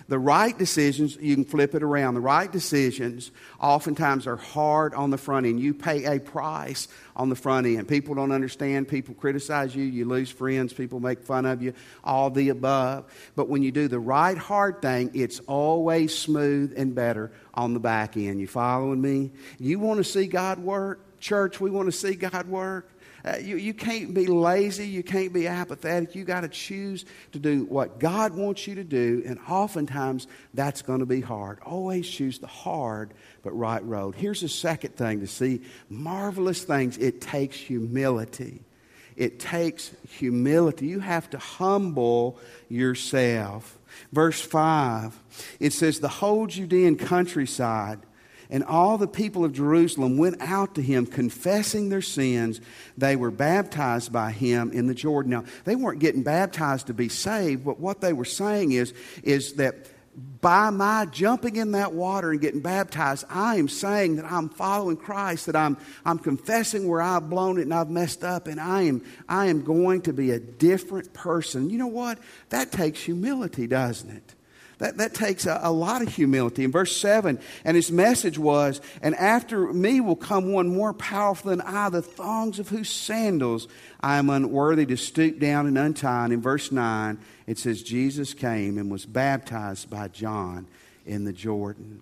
The 0.07 0.19
right 0.19 0.55
decisions, 0.55 1.17
you 1.19 1.33
can 1.33 1.45
flip 1.45 1.73
it 1.73 1.81
around. 1.81 2.13
The 2.13 2.21
right 2.21 2.51
decisions 2.51 3.31
oftentimes 3.59 4.27
are 4.27 4.35
hard 4.35 4.93
on 4.93 5.09
the 5.09 5.17
front 5.17 5.47
end. 5.47 5.59
You 5.59 5.73
pay 5.73 6.05
a 6.05 6.19
price 6.19 6.87
on 7.15 7.29
the 7.29 7.35
front 7.35 7.65
end. 7.65 7.87
People 7.87 8.13
don't 8.13 8.31
understand. 8.31 8.87
People 8.87 9.15
criticize 9.15 9.75
you. 9.75 9.83
You 9.83 10.05
lose 10.05 10.29
friends. 10.29 10.73
People 10.73 10.99
make 10.99 11.23
fun 11.23 11.47
of 11.47 11.63
you. 11.63 11.73
All 12.03 12.29
the 12.29 12.49
above. 12.49 13.11
But 13.35 13.49
when 13.49 13.63
you 13.63 13.71
do 13.71 13.87
the 13.87 13.99
right 13.99 14.37
hard 14.37 14.79
thing, 14.79 15.09
it's 15.15 15.39
always 15.47 16.15
smooth 16.15 16.73
and 16.77 16.93
better 16.93 17.31
on 17.55 17.73
the 17.73 17.79
back 17.79 18.15
end. 18.15 18.39
You 18.39 18.47
following 18.47 19.01
me? 19.01 19.31
You 19.57 19.79
want 19.79 19.97
to 19.97 20.03
see 20.03 20.27
God 20.27 20.59
work? 20.59 21.19
Church, 21.19 21.59
we 21.59 21.71
want 21.71 21.87
to 21.87 21.91
see 21.91 22.13
God 22.13 22.47
work. 22.47 22.87
Uh, 23.25 23.37
you, 23.37 23.57
you 23.57 23.73
can't 23.73 24.13
be 24.13 24.27
lazy. 24.27 24.87
You 24.87 25.01
can't 25.01 25.33
be 25.33 25.47
apathetic. 25.47 26.13
You 26.13 26.23
got 26.23 26.41
to 26.41 26.47
choose 26.47 27.05
to 27.31 27.39
do 27.39 27.65
what 27.65 27.99
God 27.99 28.35
wants 28.35 28.67
you 28.67 28.75
to 28.75 28.83
do, 28.83 29.23
and 29.25 29.39
oftentimes 29.49 30.27
that's 30.53 30.83
going 30.83 30.99
to 30.99 31.07
be 31.07 31.21
hard. 31.21 31.59
Always 31.65 32.07
choose 32.07 32.37
the 32.37 32.47
hard 32.47 33.13
but 33.41 33.51
right 33.51 33.83
road. 33.83 34.13
Here's 34.15 34.41
the 34.41 34.49
second 34.49 34.95
thing 34.95 35.21
to 35.21 35.27
see 35.27 35.61
marvelous 35.89 36.63
things. 36.63 36.97
It 36.99 37.19
takes 37.19 37.57
humility. 37.57 38.61
It 39.15 39.39
takes 39.39 39.91
humility. 40.09 40.87
You 40.87 40.99
have 40.99 41.29
to 41.31 41.39
humble 41.39 42.37
yourself. 42.69 43.79
Verse 44.11 44.41
5, 44.41 45.17
it 45.59 45.73
says, 45.73 45.99
The 45.99 46.09
whole 46.09 46.47
Judean 46.47 46.97
countryside 46.97 47.99
and 48.49 48.63
all 48.63 48.97
the 48.97 49.07
people 49.07 49.43
of 49.43 49.53
Jerusalem 49.53 50.17
went 50.17 50.41
out 50.41 50.75
to 50.75 50.81
him, 50.81 51.05
confessing 51.05 51.89
their 51.89 52.01
sins. 52.01 52.61
They 52.97 53.15
were 53.15 53.31
baptized 53.31 54.11
by 54.11 54.31
him 54.31 54.71
in 54.71 54.87
the 54.87 54.95
Jordan. 54.95 55.31
Now, 55.31 55.45
they 55.63 55.75
weren't 55.75 55.99
getting 55.99 56.23
baptized 56.23 56.87
to 56.87 56.93
be 56.93 57.09
saved, 57.09 57.65
but 57.65 57.79
what 57.79 58.01
they 58.01 58.13
were 58.13 58.25
saying 58.25 58.71
is, 58.71 58.93
is 59.23 59.53
that 59.53 59.75
by 60.39 60.69
my 60.69 61.05
jumping 61.05 61.57
in 61.57 61.71
that 61.71 61.93
water 61.93 62.31
and 62.31 62.39
getting 62.39 62.61
baptized, 62.61 63.25
I 63.29 63.57
am 63.57 63.67
saying 63.67 64.15
that 64.15 64.25
I'm 64.25 64.47
following 64.47 64.95
Christ, 64.95 65.47
that 65.47 65.55
I'm, 65.55 65.77
I'm 66.05 66.19
confessing 66.19 66.87
where 66.87 67.01
I've 67.01 67.29
blown 67.29 67.57
it 67.57 67.63
and 67.63 67.73
I've 67.73 67.89
messed 67.89 68.23
up, 68.23 68.47
and 68.47 68.59
I 68.59 68.83
am, 68.83 69.03
I 69.27 69.47
am 69.47 69.63
going 69.63 70.01
to 70.03 70.13
be 70.13 70.31
a 70.31 70.39
different 70.39 71.13
person. 71.13 71.69
You 71.69 71.77
know 71.77 71.87
what? 71.87 72.19
That 72.49 72.71
takes 72.71 73.01
humility, 73.01 73.67
doesn't 73.67 74.09
it? 74.09 74.34
That, 74.77 74.97
that 74.97 75.13
takes 75.13 75.45
a, 75.45 75.59
a, 75.63 75.71
lot 75.71 76.01
of 76.01 76.13
humility. 76.13 76.63
In 76.63 76.71
verse 76.71 76.95
7, 76.97 77.39
and 77.63 77.75
his 77.75 77.91
message 77.91 78.37
was, 78.37 78.81
And 79.01 79.15
after 79.15 79.71
me 79.71 80.01
will 80.01 80.15
come 80.15 80.51
one 80.51 80.67
more 80.67 80.93
powerful 80.93 81.51
than 81.51 81.61
I, 81.61 81.89
the 81.89 82.01
thongs 82.01 82.59
of 82.59 82.69
whose 82.69 82.89
sandals 82.89 83.67
I 84.01 84.17
am 84.17 84.29
unworthy 84.29 84.85
to 84.87 84.97
stoop 84.97 85.39
down 85.39 85.67
and 85.67 85.77
untie. 85.77 86.25
And 86.25 86.33
in 86.33 86.41
verse 86.41 86.71
9, 86.71 87.17
it 87.47 87.57
says, 87.57 87.83
Jesus 87.83 88.33
came 88.33 88.77
and 88.77 88.91
was 88.91 89.05
baptized 89.05 89.89
by 89.89 90.09
John 90.09 90.67
in 91.05 91.23
the 91.23 91.33
Jordan. 91.33 92.01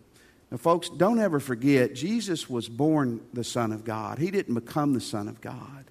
Now, 0.49 0.57
folks, 0.57 0.89
don't 0.89 1.19
ever 1.19 1.39
forget, 1.39 1.93
Jesus 1.93 2.49
was 2.49 2.69
born 2.69 3.21
the 3.33 3.43
Son 3.43 3.71
of 3.71 3.83
God. 3.83 4.17
He 4.17 4.31
didn't 4.31 4.55
become 4.55 4.93
the 4.93 5.01
Son 5.01 5.27
of 5.27 5.41
God. 5.41 5.85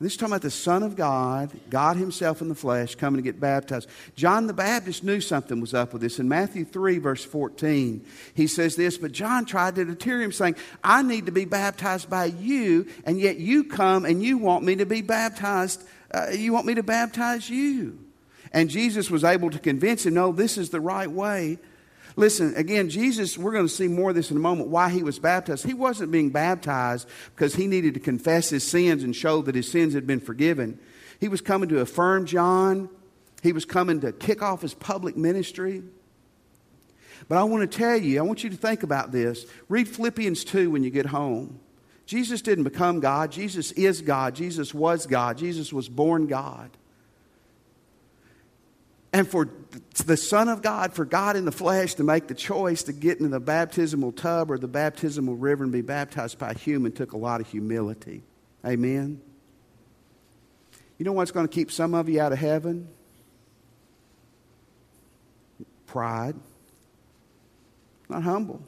This 0.00 0.12
is 0.12 0.16
talking 0.16 0.32
about 0.32 0.42
the 0.42 0.50
Son 0.50 0.84
of 0.84 0.94
God, 0.94 1.50
God 1.70 1.96
Himself 1.96 2.40
in 2.40 2.48
the 2.48 2.54
flesh, 2.54 2.94
coming 2.94 3.18
to 3.18 3.22
get 3.22 3.40
baptized. 3.40 3.88
John 4.14 4.46
the 4.46 4.52
Baptist 4.52 5.02
knew 5.02 5.20
something 5.20 5.60
was 5.60 5.74
up 5.74 5.92
with 5.92 6.02
this. 6.02 6.20
In 6.20 6.28
Matthew 6.28 6.64
3, 6.64 6.98
verse 6.98 7.24
14, 7.24 8.04
he 8.32 8.46
says 8.46 8.76
this, 8.76 8.96
but 8.96 9.10
John 9.10 9.44
tried 9.44 9.74
to 9.74 9.84
deter 9.84 10.20
him, 10.20 10.30
saying, 10.30 10.54
I 10.84 11.02
need 11.02 11.26
to 11.26 11.32
be 11.32 11.46
baptized 11.46 12.08
by 12.08 12.26
you, 12.26 12.86
and 13.04 13.18
yet 13.18 13.38
you 13.38 13.64
come 13.64 14.04
and 14.04 14.22
you 14.22 14.38
want 14.38 14.64
me 14.64 14.76
to 14.76 14.86
be 14.86 15.02
baptized. 15.02 15.82
Uh, 16.12 16.28
you 16.30 16.52
want 16.52 16.66
me 16.66 16.74
to 16.74 16.84
baptize 16.84 17.50
you. 17.50 17.98
And 18.52 18.70
Jesus 18.70 19.10
was 19.10 19.24
able 19.24 19.50
to 19.50 19.58
convince 19.58 20.06
him, 20.06 20.14
no, 20.14 20.30
this 20.30 20.58
is 20.58 20.70
the 20.70 20.80
right 20.80 21.10
way. 21.10 21.58
Listen, 22.18 22.52
again, 22.56 22.90
Jesus, 22.90 23.38
we're 23.38 23.52
going 23.52 23.68
to 23.68 23.72
see 23.72 23.86
more 23.86 24.10
of 24.10 24.16
this 24.16 24.32
in 24.32 24.36
a 24.36 24.40
moment, 24.40 24.70
why 24.70 24.90
he 24.90 25.04
was 25.04 25.20
baptized. 25.20 25.64
He 25.64 25.72
wasn't 25.72 26.10
being 26.10 26.30
baptized 26.30 27.08
because 27.36 27.54
he 27.54 27.68
needed 27.68 27.94
to 27.94 28.00
confess 28.00 28.50
his 28.50 28.66
sins 28.66 29.04
and 29.04 29.14
show 29.14 29.40
that 29.42 29.54
his 29.54 29.70
sins 29.70 29.94
had 29.94 30.04
been 30.04 30.18
forgiven. 30.18 30.80
He 31.20 31.28
was 31.28 31.40
coming 31.40 31.68
to 31.68 31.78
affirm 31.78 32.26
John, 32.26 32.88
he 33.40 33.52
was 33.52 33.64
coming 33.64 34.00
to 34.00 34.10
kick 34.10 34.42
off 34.42 34.62
his 34.62 34.74
public 34.74 35.16
ministry. 35.16 35.84
But 37.28 37.38
I 37.38 37.44
want 37.44 37.70
to 37.70 37.78
tell 37.78 37.96
you, 37.96 38.18
I 38.18 38.22
want 38.22 38.42
you 38.42 38.50
to 38.50 38.56
think 38.56 38.82
about 38.82 39.12
this. 39.12 39.46
Read 39.68 39.86
Philippians 39.86 40.42
2 40.42 40.72
when 40.72 40.82
you 40.82 40.90
get 40.90 41.06
home. 41.06 41.60
Jesus 42.04 42.42
didn't 42.42 42.64
become 42.64 42.98
God. 42.98 43.30
Jesus 43.30 43.70
is 43.72 44.00
God. 44.00 44.34
Jesus 44.34 44.74
was 44.74 45.06
God. 45.06 45.38
Jesus 45.38 45.72
was 45.72 45.88
born 45.88 46.26
God. 46.26 46.70
And 49.18 49.28
for 49.28 49.48
the 50.06 50.16
Son 50.16 50.48
of 50.48 50.62
God, 50.62 50.92
for 50.92 51.04
God 51.04 51.34
in 51.34 51.44
the 51.44 51.50
flesh 51.50 51.94
to 51.94 52.04
make 52.04 52.28
the 52.28 52.34
choice 52.34 52.84
to 52.84 52.92
get 52.92 53.18
into 53.18 53.30
the 53.30 53.40
baptismal 53.40 54.12
tub 54.12 54.48
or 54.48 54.58
the 54.58 54.68
baptismal 54.68 55.34
river 55.34 55.64
and 55.64 55.72
be 55.72 55.80
baptized 55.80 56.38
by 56.38 56.52
a 56.52 56.54
human 56.54 56.92
took 56.92 57.14
a 57.14 57.16
lot 57.16 57.40
of 57.40 57.48
humility. 57.48 58.22
Amen? 58.64 59.20
You 60.98 61.04
know 61.04 61.10
what's 61.10 61.32
going 61.32 61.48
to 61.48 61.52
keep 61.52 61.72
some 61.72 61.94
of 61.94 62.08
you 62.08 62.20
out 62.20 62.30
of 62.30 62.38
heaven? 62.38 62.86
Pride. 65.86 66.36
Not 68.08 68.22
humble. 68.22 68.62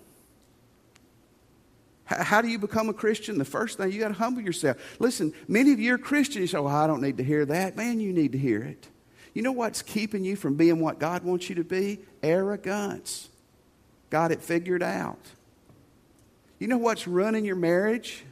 How 2.06 2.42
do 2.42 2.48
you 2.48 2.58
become 2.58 2.88
a 2.88 2.92
Christian? 2.92 3.38
The 3.38 3.44
first 3.44 3.78
thing, 3.78 3.92
you 3.92 4.00
got 4.00 4.08
to 4.08 4.14
humble 4.14 4.42
yourself. 4.42 4.78
Listen, 4.98 5.32
many 5.46 5.72
of 5.72 5.78
you 5.78 5.94
are 5.94 5.98
Christians. 5.98 6.40
You 6.40 6.46
say, 6.48 6.58
well, 6.58 6.74
I 6.74 6.88
don't 6.88 7.02
need 7.02 7.18
to 7.18 7.24
hear 7.24 7.46
that. 7.46 7.76
Man, 7.76 8.00
you 8.00 8.12
need 8.12 8.32
to 8.32 8.38
hear 8.38 8.64
it. 8.64 8.88
You 9.34 9.42
know 9.42 9.52
what's 9.52 9.82
keeping 9.82 10.24
you 10.24 10.36
from 10.36 10.56
being 10.56 10.80
what 10.80 10.98
God 10.98 11.22
wants 11.22 11.48
you 11.48 11.54
to 11.56 11.64
be? 11.64 12.00
Arrogance. 12.22 13.28
Got 14.10 14.32
it 14.32 14.42
figured 14.42 14.82
out. 14.82 15.20
You 16.58 16.68
know 16.68 16.78
what's 16.78 17.06
running 17.06 17.44
your 17.44 17.56
marriage? 17.56 18.24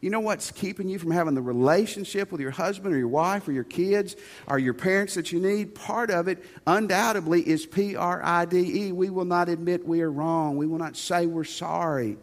You 0.00 0.10
know 0.10 0.20
what's 0.20 0.50
keeping 0.50 0.88
you 0.88 0.98
from 0.98 1.12
having 1.12 1.34
the 1.34 1.42
relationship 1.42 2.32
with 2.32 2.40
your 2.40 2.50
husband 2.50 2.92
or 2.92 2.98
your 2.98 3.08
wife 3.08 3.46
or 3.46 3.52
your 3.52 3.62
kids 3.62 4.16
or 4.48 4.58
your 4.58 4.74
parents 4.74 5.14
that 5.14 5.30
you 5.30 5.38
need? 5.38 5.76
Part 5.76 6.10
of 6.10 6.26
it, 6.26 6.44
undoubtedly, 6.66 7.46
is 7.48 7.66
P 7.66 7.94
R 7.94 8.20
I 8.24 8.44
D 8.44 8.86
E. 8.86 8.92
We 8.92 9.10
will 9.10 9.24
not 9.24 9.48
admit 9.48 9.86
we 9.86 10.00
are 10.00 10.10
wrong. 10.10 10.56
We 10.56 10.66
will 10.66 10.78
not 10.78 10.96
say 10.96 11.26
we're 11.26 11.44
sorry. 11.44 12.16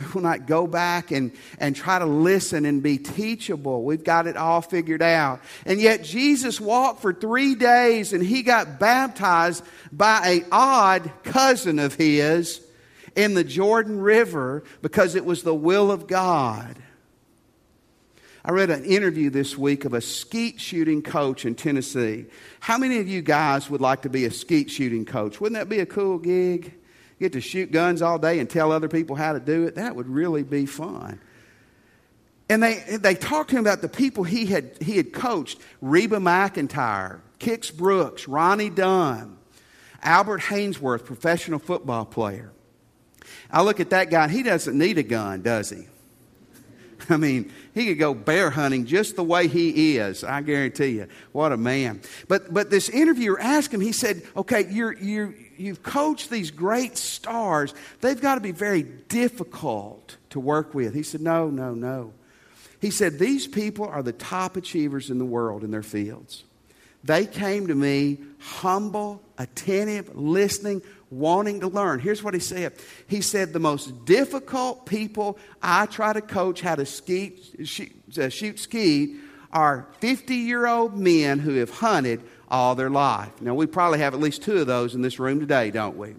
We 0.00 0.06
will 0.14 0.22
not 0.22 0.46
go 0.46 0.66
back 0.66 1.10
and, 1.10 1.32
and 1.58 1.76
try 1.76 1.98
to 1.98 2.06
listen 2.06 2.64
and 2.64 2.82
be 2.82 2.98
teachable. 2.98 3.84
We've 3.84 4.02
got 4.02 4.26
it 4.26 4.36
all 4.36 4.62
figured 4.62 5.02
out. 5.02 5.40
And 5.66 5.80
yet 5.80 6.02
Jesus 6.02 6.60
walked 6.60 7.02
for 7.02 7.12
three 7.12 7.54
days 7.54 8.12
and 8.12 8.22
he 8.22 8.42
got 8.42 8.78
baptized 8.78 9.62
by 9.92 10.20
a 10.26 10.44
odd 10.50 11.10
cousin 11.22 11.78
of 11.78 11.94
his 11.94 12.60
in 13.14 13.34
the 13.34 13.44
Jordan 13.44 14.00
River 14.00 14.64
because 14.80 15.14
it 15.14 15.24
was 15.24 15.42
the 15.42 15.54
will 15.54 15.90
of 15.90 16.06
God. 16.06 16.76
I 18.42 18.52
read 18.52 18.70
an 18.70 18.84
interview 18.86 19.28
this 19.28 19.58
week 19.58 19.84
of 19.84 19.92
a 19.92 20.00
skeet 20.00 20.60
shooting 20.60 21.02
coach 21.02 21.44
in 21.44 21.54
Tennessee. 21.54 22.24
How 22.60 22.78
many 22.78 22.98
of 22.98 23.06
you 23.06 23.20
guys 23.20 23.68
would 23.68 23.82
like 23.82 24.02
to 24.02 24.08
be 24.08 24.24
a 24.24 24.30
skeet 24.30 24.70
shooting 24.70 25.04
coach? 25.04 25.40
Wouldn't 25.40 25.60
that 25.60 25.68
be 25.68 25.80
a 25.80 25.86
cool 25.86 26.16
gig? 26.16 26.79
Get 27.20 27.34
to 27.34 27.40
shoot 27.40 27.70
guns 27.70 28.00
all 28.00 28.18
day 28.18 28.38
and 28.38 28.48
tell 28.48 28.72
other 28.72 28.88
people 28.88 29.14
how 29.14 29.34
to 29.34 29.40
do 29.40 29.64
it, 29.64 29.74
that 29.74 29.94
would 29.94 30.08
really 30.08 30.42
be 30.42 30.64
fun. 30.64 31.20
And 32.48 32.62
they, 32.62 32.82
they 33.00 33.14
talked 33.14 33.50
to 33.50 33.56
him 33.56 33.60
about 33.60 33.82
the 33.82 33.88
people 33.88 34.24
he 34.24 34.46
had, 34.46 34.76
he 34.80 34.96
had 34.96 35.12
coached 35.12 35.60
Reba 35.82 36.16
McEntire, 36.16 37.20
Kix 37.38 37.72
Brooks, 37.72 38.26
Ronnie 38.26 38.70
Dunn, 38.70 39.36
Albert 40.02 40.40
Haynesworth, 40.40 41.04
professional 41.04 41.58
football 41.58 42.06
player. 42.06 42.50
I 43.50 43.62
look 43.62 43.80
at 43.80 43.90
that 43.90 44.10
guy, 44.10 44.26
he 44.28 44.42
doesn't 44.42 44.76
need 44.76 44.96
a 44.96 45.02
gun, 45.02 45.42
does 45.42 45.70
he? 45.70 45.86
I 47.10 47.18
mean, 47.18 47.52
he 47.80 47.86
could 47.86 47.98
go 47.98 48.14
bear 48.14 48.50
hunting 48.50 48.84
just 48.84 49.16
the 49.16 49.24
way 49.24 49.48
he 49.48 49.96
is. 49.96 50.22
I 50.22 50.42
guarantee 50.42 50.88
you. 50.88 51.06
What 51.32 51.52
a 51.52 51.56
man. 51.56 52.02
But, 52.28 52.52
but 52.52 52.70
this 52.70 52.88
interviewer 52.88 53.40
asked 53.40 53.72
him, 53.72 53.80
he 53.80 53.92
said, 53.92 54.22
okay, 54.36 54.66
you're, 54.70 54.96
you're, 54.98 55.34
you've 55.56 55.82
coached 55.82 56.30
these 56.30 56.50
great 56.50 56.98
stars. 56.98 57.72
They've 58.00 58.20
got 58.20 58.36
to 58.36 58.40
be 58.40 58.52
very 58.52 58.82
difficult 58.82 60.16
to 60.30 60.40
work 60.40 60.74
with. 60.74 60.94
He 60.94 61.02
said, 61.02 61.20
no, 61.20 61.48
no, 61.48 61.74
no. 61.74 62.12
He 62.80 62.90
said, 62.90 63.18
these 63.18 63.46
people 63.46 63.86
are 63.86 64.02
the 64.02 64.12
top 64.12 64.56
achievers 64.56 65.10
in 65.10 65.18
the 65.18 65.24
world 65.24 65.64
in 65.64 65.70
their 65.70 65.82
fields. 65.82 66.44
They 67.02 67.24
came 67.24 67.68
to 67.68 67.74
me 67.74 68.18
humble, 68.38 69.22
attentive, 69.38 70.14
listening, 70.16 70.82
wanting 71.10 71.60
to 71.60 71.68
learn. 71.68 71.98
Here's 71.98 72.22
what 72.22 72.34
he 72.34 72.40
said 72.40 72.72
He 73.06 73.20
said, 73.20 73.52
The 73.52 73.60
most 73.60 74.04
difficult 74.04 74.86
people 74.86 75.38
I 75.62 75.86
try 75.86 76.12
to 76.12 76.20
coach 76.20 76.60
how 76.60 76.76
to 76.76 76.86
skeet, 76.86 77.56
shoot, 77.64 77.92
uh, 78.18 78.28
shoot 78.28 78.58
skeet 78.58 79.16
are 79.52 79.88
50 79.98 80.34
year 80.34 80.66
old 80.66 80.96
men 80.96 81.40
who 81.40 81.54
have 81.54 81.70
hunted 81.70 82.22
all 82.48 82.74
their 82.74 82.90
life. 82.90 83.40
Now, 83.40 83.54
we 83.54 83.66
probably 83.66 83.98
have 83.98 84.14
at 84.14 84.20
least 84.20 84.42
two 84.42 84.58
of 84.58 84.66
those 84.66 84.94
in 84.94 85.02
this 85.02 85.18
room 85.18 85.40
today, 85.40 85.70
don't 85.70 85.96
we? 85.96 86.14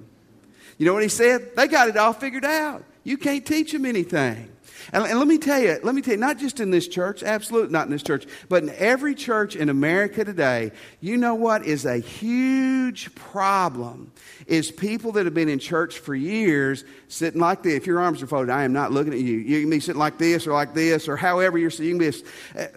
You 0.78 0.86
know 0.86 0.94
what 0.94 1.04
he 1.04 1.10
said? 1.10 1.56
They 1.56 1.68
got 1.68 1.90
it 1.90 1.98
all 1.98 2.14
figured 2.14 2.46
out. 2.46 2.84
You 3.04 3.18
can't 3.18 3.46
teach 3.46 3.72
them 3.72 3.86
anything. 3.86 4.50
And, 4.94 5.06
and, 5.06 5.20
let 5.20 5.28
me 5.28 5.38
tell 5.38 5.62
you, 5.62 5.80
let 5.84 5.96
me 5.96 6.02
tell 6.02 6.14
you, 6.14 6.20
not 6.20 6.38
just 6.38 6.60
in 6.60 6.72
this 6.72 6.88
church, 6.88 7.24
absolutely 7.24 7.72
not 7.72 7.86
in 7.86 7.92
this 7.92 8.04
church, 8.04 8.26
but 8.50 8.64
in 8.64 8.70
every 8.78 9.16
church 9.16 9.56
in 9.56 9.70
America 9.70 10.26
today, 10.26 10.72
you 11.00 11.18
know 11.18 11.36
what 11.36 11.66
is 11.66 11.86
a 11.86 11.98
huge 11.98 13.14
problem 13.16 14.12
is 14.48 14.72
people 14.72 15.14
that 15.14 15.26
have 15.26 15.34
been 15.34 15.50
in 15.50 15.60
church 15.60 16.00
for 16.00 16.16
years 16.16 16.84
sitting 17.08 17.42
like 17.42 17.64
this. 17.64 17.74
If 17.74 17.88
your 17.88 18.00
arms 18.00 18.22
are 18.22 18.28
folded, 18.28 18.52
I 18.52 18.64
am 18.64 18.74
not 18.74 18.92
looking 18.92 19.14
at 19.14 19.20
you. 19.20 19.38
You 19.38 19.62
can 19.62 19.70
be 19.70 19.80
sitting 19.80 20.00
like 20.00 20.18
this 20.18 20.48
or 20.48 20.54
like 20.54 20.74
this 20.74 21.08
or 21.08 21.16
however 21.16 21.58
you're 21.58 21.70
sitting. 21.70 22.02
You 22.02 22.12
can 22.12 22.12
be, 22.12 22.60
uh, 22.60 22.68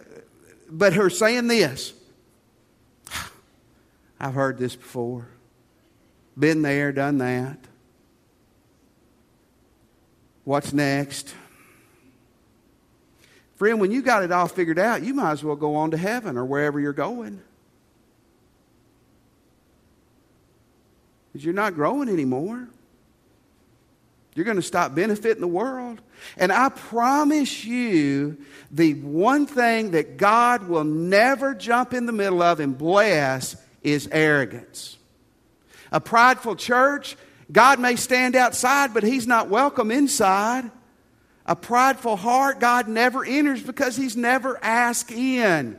but 0.71 0.93
her 0.95 1.11
saying 1.11 1.47
this. 1.47 1.93
I've 4.21 4.35
heard 4.35 4.59
this 4.59 4.75
before. 4.75 5.29
Been 6.39 6.63
there, 6.63 6.93
done 6.93 7.19
that. 7.19 7.59
What's 10.45 10.73
next? 10.73 11.35
Friend, 13.57 13.81
when 13.81 13.91
you 13.91 14.03
got 14.03 14.25
it 14.25 14.33
all 14.33 14.49
figured 14.49 14.79
out, 14.79 15.03
you 15.03 15.15
might 15.15 15.33
as 15.33 15.45
well 15.45 15.57
go 15.57 15.77
on 15.77 15.93
to 15.93 15.97
heaven 15.97 16.37
or 16.37 16.45
wherever 16.45 16.81
you're 16.81 16.93
going. 16.93 17.41
Because 21.33 21.45
you're 21.45 21.55
not 21.55 21.75
growing 21.75 22.09
anymore. 22.09 22.69
You're 24.35 24.45
going 24.45 24.57
to 24.57 24.63
stop 24.63 24.95
benefiting 24.95 25.41
the 25.41 25.47
world. 25.47 26.01
And 26.37 26.51
I 26.51 26.69
promise 26.69 27.65
you, 27.65 28.39
the 28.71 28.95
one 28.95 29.47
thing 29.47 29.93
that 29.93 30.17
God 30.17 30.69
will 30.69 30.85
never 30.85 31.55
jump 31.55 31.95
in 31.95 32.07
the 32.07 32.13
middle 32.13 32.43
of 32.43 32.59
and 32.59 32.77
bless 32.77 33.57
is 33.83 34.09
arrogance. 34.11 34.97
A 35.93 36.01
prideful 36.01 36.57
church, 36.57 37.17
God 37.53 37.79
may 37.79 37.95
stand 37.95 38.35
outside, 38.35 38.93
but 38.93 39.05
He's 39.05 39.29
not 39.29 39.49
welcome 39.49 39.93
inside. 39.93 40.69
A 41.47 41.55
prideful 41.55 42.17
heart, 42.17 42.59
God 42.59 42.89
never 42.89 43.25
enters 43.25 43.63
because 43.63 43.97
He's 43.97 44.17
never 44.17 44.59
asked 44.63 45.11
in. 45.11 45.79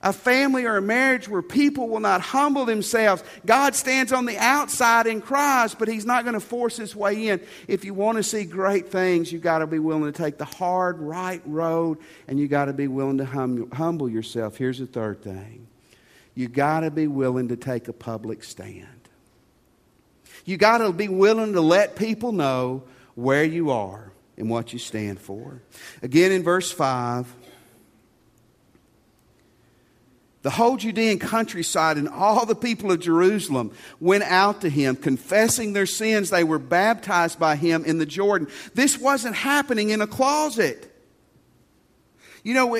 A 0.00 0.12
family 0.12 0.64
or 0.64 0.76
a 0.76 0.82
marriage 0.82 1.28
where 1.28 1.42
people 1.42 1.88
will 1.88 2.00
not 2.00 2.20
humble 2.20 2.64
themselves. 2.64 3.22
God 3.44 3.74
stands 3.74 4.12
on 4.12 4.26
the 4.26 4.38
outside 4.38 5.08
and 5.08 5.22
cries, 5.22 5.74
but 5.74 5.88
He's 5.88 6.06
not 6.06 6.22
going 6.22 6.34
to 6.34 6.40
force 6.40 6.76
His 6.76 6.94
way 6.94 7.28
in. 7.28 7.40
If 7.66 7.84
you 7.84 7.94
want 7.94 8.16
to 8.16 8.22
see 8.22 8.44
great 8.44 8.90
things, 8.90 9.32
you've 9.32 9.42
got 9.42 9.58
to 9.58 9.66
be 9.66 9.80
willing 9.80 10.10
to 10.10 10.12
take 10.12 10.38
the 10.38 10.44
hard, 10.44 11.00
right 11.00 11.42
road, 11.44 11.98
and 12.28 12.38
you've 12.38 12.50
got 12.50 12.66
to 12.66 12.72
be 12.72 12.86
willing 12.86 13.18
to 13.18 13.24
hum- 13.24 13.70
humble 13.72 14.08
yourself. 14.08 14.56
Here's 14.56 14.78
the 14.78 14.86
third 14.86 15.22
thing 15.22 15.66
you've 16.34 16.52
got 16.52 16.80
to 16.80 16.90
be 16.92 17.08
willing 17.08 17.48
to 17.48 17.56
take 17.56 17.88
a 17.88 17.92
public 17.92 18.44
stand. 18.44 18.86
You've 20.44 20.60
got 20.60 20.78
to 20.78 20.92
be 20.92 21.08
willing 21.08 21.54
to 21.54 21.60
let 21.60 21.96
people 21.96 22.30
know 22.30 22.84
where 23.18 23.42
you 23.42 23.72
are 23.72 24.12
and 24.36 24.48
what 24.48 24.72
you 24.72 24.78
stand 24.78 25.18
for. 25.18 25.60
Again, 26.02 26.30
in 26.30 26.44
verse 26.44 26.70
5, 26.70 27.26
the 30.42 30.50
whole 30.50 30.76
Judean 30.76 31.18
countryside 31.18 31.96
and 31.96 32.08
all 32.08 32.46
the 32.46 32.54
people 32.54 32.92
of 32.92 33.00
Jerusalem 33.00 33.72
went 33.98 34.22
out 34.22 34.60
to 34.60 34.70
him, 34.70 34.94
confessing 34.94 35.72
their 35.72 35.84
sins. 35.84 36.30
They 36.30 36.44
were 36.44 36.60
baptized 36.60 37.40
by 37.40 37.56
him 37.56 37.84
in 37.84 37.98
the 37.98 38.06
Jordan. 38.06 38.46
This 38.74 38.96
wasn't 38.96 39.34
happening 39.34 39.90
in 39.90 40.00
a 40.00 40.06
closet. 40.06 40.88
You 42.44 42.54
know, 42.54 42.78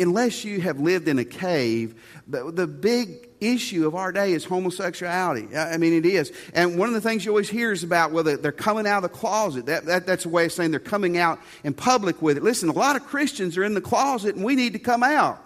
unless 0.00 0.44
you 0.44 0.62
have 0.62 0.80
lived 0.80 1.06
in 1.06 1.20
a 1.20 1.24
cave, 1.24 1.94
the, 2.26 2.50
the 2.50 2.66
big 2.66 3.29
issue 3.40 3.86
of 3.86 3.94
our 3.94 4.12
day 4.12 4.32
is 4.32 4.44
homosexuality. 4.44 5.56
I 5.56 5.76
mean, 5.76 5.92
it 5.92 6.06
is. 6.06 6.32
And 6.54 6.78
one 6.78 6.88
of 6.88 6.94
the 6.94 7.00
things 7.00 7.24
you 7.24 7.32
always 7.32 7.48
hear 7.48 7.72
is 7.72 7.82
about, 7.82 8.12
well, 8.12 8.24
they're 8.24 8.52
coming 8.52 8.86
out 8.86 9.02
of 9.04 9.10
the 9.10 9.16
closet. 9.16 9.66
That, 9.66 9.86
that, 9.86 10.06
that's 10.06 10.26
a 10.26 10.28
way 10.28 10.44
of 10.44 10.52
saying 10.52 10.70
they're 10.70 10.80
coming 10.80 11.18
out 11.18 11.40
in 11.64 11.74
public 11.74 12.20
with 12.20 12.36
it. 12.36 12.42
Listen, 12.42 12.68
a 12.68 12.72
lot 12.72 12.96
of 12.96 13.06
Christians 13.06 13.56
are 13.56 13.64
in 13.64 13.74
the 13.74 13.80
closet 13.80 14.36
and 14.36 14.44
we 14.44 14.54
need 14.54 14.74
to 14.74 14.78
come 14.78 15.02
out. 15.02 15.42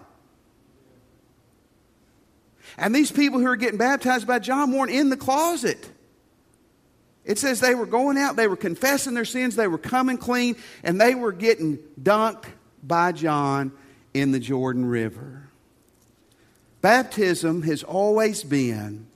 And 2.77 2.93
these 2.93 3.11
people 3.11 3.39
who 3.39 3.47
are 3.47 3.55
getting 3.55 3.77
baptized 3.77 4.27
by 4.27 4.39
John 4.39 4.71
weren't 4.71 4.91
in 4.91 5.09
the 5.09 5.17
closet. 5.17 5.89
It 7.23 7.39
says 7.39 7.59
they 7.59 7.73
were 7.73 7.87
going 7.87 8.17
out, 8.17 8.35
they 8.35 8.47
were 8.47 8.55
confessing 8.55 9.15
their 9.15 9.25
sins, 9.25 9.55
they 9.55 9.67
were 9.67 9.79
coming 9.79 10.17
clean, 10.17 10.57
and 10.83 11.01
they 11.01 11.15
were 11.15 11.31
getting 11.31 11.79
dunked 11.99 12.45
by 12.83 13.13
John 13.13 13.71
in 14.13 14.31
the 14.31 14.39
Jordan 14.39 14.85
River. 14.85 15.44
Baptism 16.85 17.63
has 17.63 17.81
always 17.81 18.43
been, 18.43 19.07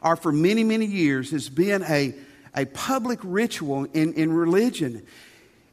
or 0.00 0.16
for 0.16 0.32
many, 0.32 0.64
many 0.64 0.86
years, 0.86 1.30
has 1.32 1.50
been 1.50 1.82
a, 1.82 2.14
a 2.56 2.64
public 2.64 3.18
ritual 3.22 3.84
in, 3.92 4.14
in 4.14 4.32
religion. 4.32 5.06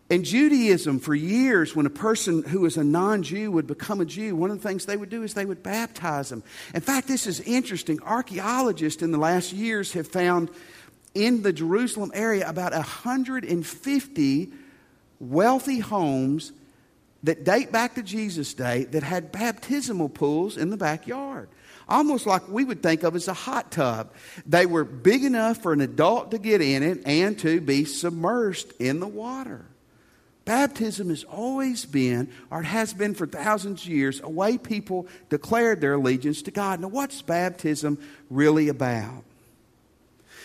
In 0.10 0.26
Judaism, 0.26 1.00
for 1.00 1.16
years, 1.16 1.74
when 1.74 1.86
a 1.86 1.90
person 1.90 2.44
who 2.44 2.60
was 2.60 2.76
a 2.76 2.84
non 2.84 3.24
Jew 3.24 3.54
would 3.54 3.68
become 3.68 4.02
a 4.02 4.06
Jew, 4.06 4.36
one 4.36 4.52
of 4.52 4.62
the 4.62 4.68
things 4.68 4.86
they 4.86 4.98
would 4.98 5.10
do 5.10 5.24
is 5.24 5.34
they 5.34 5.46
would 5.46 5.64
baptize 5.64 6.28
them. 6.28 6.44
In 6.76 6.82
fact, 6.82 7.08
this 7.08 7.26
is 7.26 7.40
interesting. 7.40 8.02
Archaeologists 8.04 9.02
in 9.02 9.12
the 9.12 9.18
last 9.18 9.54
years 9.54 9.94
have 9.94 10.10
found 10.10 10.50
in 11.14 11.42
the 11.42 11.54
Jerusalem 11.54 12.12
area 12.14 12.50
about 12.50 12.74
150 12.74 14.52
wealthy 15.22 15.80
homes 15.80 16.52
that 17.24 17.44
date 17.44 17.72
back 17.72 17.96
to 17.96 18.04
Jesus' 18.04 18.54
day 18.54 18.86
that 18.86 19.04
had 19.04 19.32
baptismal 19.32 20.10
pools 20.10 20.58
in 20.58 20.70
the 20.70 20.78
backyard. 20.78 21.50
Almost 21.90 22.26
like 22.26 22.48
we 22.50 22.66
would 22.66 22.84
think 22.84 23.04
of 23.04 23.16
as 23.16 23.28
a 23.28 23.34
hot 23.34 23.72
tub. 23.72 24.12
They 24.46 24.66
were 24.66 24.84
big 24.84 25.24
enough 25.24 25.62
for 25.62 25.74
an 25.74 25.82
adult 25.82 26.32
to 26.32 26.38
get 26.38 26.62
in 26.62 26.84
it 26.84 27.02
and 27.06 27.40
to 27.40 27.62
be 27.62 27.86
submerged 27.86 28.74
in 28.80 29.00
the 29.00 29.08
water. 29.08 29.66
Baptism 30.44 31.10
has 31.10 31.24
always 31.26 31.86
been, 31.86 32.32
or 32.50 32.62
it 32.62 32.66
has 32.66 32.94
been 32.94 33.14
for 33.14 33.28
thousands 33.28 33.84
of 33.84 33.90
years, 33.90 34.22
a 34.24 34.30
way 34.30 34.58
people 34.58 35.08
declared 35.30 35.82
their 35.82 35.96
allegiance 35.96 36.42
to 36.44 36.52
God. 36.52 36.80
Now, 36.80 36.88
what's 36.88 37.22
baptism 37.22 37.98
really 38.30 38.70
about? 38.70 39.24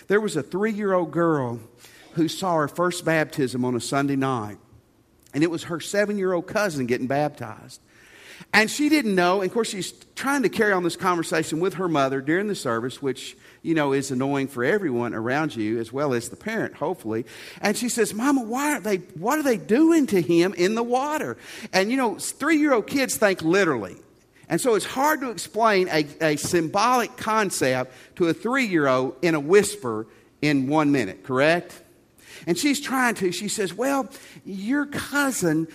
There 0.09 0.21
was 0.21 0.37
a 0.37 0.43
three 0.43 0.73
year 0.73 0.93
old 0.93 1.13
girl 1.13 1.61
who 2.15 2.29
saw 2.29 2.57
her 2.57 2.69
first 2.69 3.05
baptism 3.05 3.65
on 3.65 3.77
a 3.77 3.81
Sunday 3.81 4.17
night 4.17 4.59
and 5.35 5.42
it 5.42 5.51
was 5.51 5.64
her 5.64 5.81
seven 5.81 6.18
year 6.18 6.33
old 6.33 6.47
cousin 6.47 6.87
getting 6.87 7.07
baptized. 7.07 7.81
And 8.53 8.71
she 8.71 8.88
didn't 8.88 9.14
know. 9.14 9.40
And 9.40 9.51
of 9.51 9.55
course, 9.55 9.71
she's 9.71 9.92
trying 10.14 10.42
to 10.42 10.49
carry 10.49 10.73
on 10.73 10.83
this 10.83 10.97
conversation 10.97 11.61
with 11.61 11.75
her 11.75 11.88
mother 11.88 12.21
during 12.21 12.49
the 12.49 12.55
service, 12.55 13.01
which, 13.01 13.37
you 13.62 13.75
know, 13.75 13.92
is 13.92 14.11
annoying 14.11 14.49
for 14.49 14.64
everyone 14.64 15.14
around 15.14 15.55
you 15.57 15.79
as 15.79 15.92
well 15.92 16.12
as 16.12 16.29
the 16.29 16.37
parent, 16.37 16.75
hopefully. 16.75 17.25
And 17.61 17.77
she 17.77 17.88
says, 17.88 18.12
Mama, 18.12 18.42
why 18.42 18.77
are 18.77 18.81
they, 18.81 18.97
what 18.97 19.38
are 19.38 19.42
they 19.42 19.57
doing 19.57 20.07
to 20.09 20.21
him 20.21 20.55
in 20.55 20.75
the 20.75 20.83
water? 20.83 21.37
And, 21.73 21.90
you 21.90 21.97
know, 21.97 22.16
three 22.16 22.59
year 22.59 22.75
old 22.75 22.87
kids 22.87 23.16
think 23.16 23.42
literally. 23.42 23.97
And 24.49 24.61
so 24.61 24.75
it's 24.75 24.85
hard 24.85 25.21
to 25.21 25.31
explain 25.31 25.88
a, 25.88 26.07
a 26.21 26.37
symbolic 26.37 27.16
concept 27.16 27.95
to 28.16 28.29
a 28.29 28.35
three 28.35 28.66
year 28.66 28.87
old 28.87 29.16
in 29.23 29.35
a 29.35 29.40
whisper 29.40 30.07
in 30.42 30.68
one 30.68 30.92
minute, 30.92 31.25
correct? 31.25 31.82
And 32.47 32.59
she's 32.59 32.81
trying 32.81 33.14
to. 33.16 33.33
She 33.33 33.49
says, 33.49 33.75
Well, 33.75 34.09
your 34.45 34.87
cousin, 34.87 35.68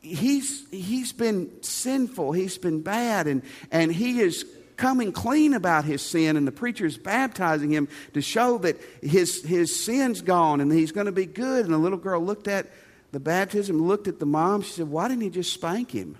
he's, 0.00 0.68
he's 0.70 1.12
been 1.12 1.50
sinful, 1.62 2.32
he's 2.32 2.58
been 2.58 2.82
bad, 2.82 3.26
and, 3.26 3.42
and 3.70 3.92
he 3.92 4.20
is 4.20 4.44
coming 4.80 5.12
clean 5.12 5.54
about 5.54 5.84
his 5.84 6.02
sin, 6.02 6.36
and 6.36 6.46
the 6.46 6.52
preacher 6.52 6.86
is 6.86 6.96
baptizing 6.96 7.70
him 7.70 7.86
to 8.14 8.22
show 8.22 8.58
that 8.58 8.80
his, 9.02 9.44
his 9.44 9.84
sin's 9.84 10.22
gone 10.22 10.60
and 10.60 10.72
he's 10.72 10.90
going 10.90 11.06
to 11.06 11.12
be 11.12 11.26
good. 11.26 11.66
And 11.66 11.74
the 11.74 11.78
little 11.78 11.98
girl 11.98 12.20
looked 12.24 12.48
at 12.48 12.66
the 13.12 13.20
baptism, 13.20 13.86
looked 13.86 14.08
at 14.08 14.18
the 14.18 14.26
mom. 14.26 14.62
She 14.62 14.72
said, 14.72 14.88
Why 14.88 15.08
didn't 15.08 15.22
he 15.22 15.30
just 15.30 15.52
spank 15.52 15.90
him? 15.90 16.16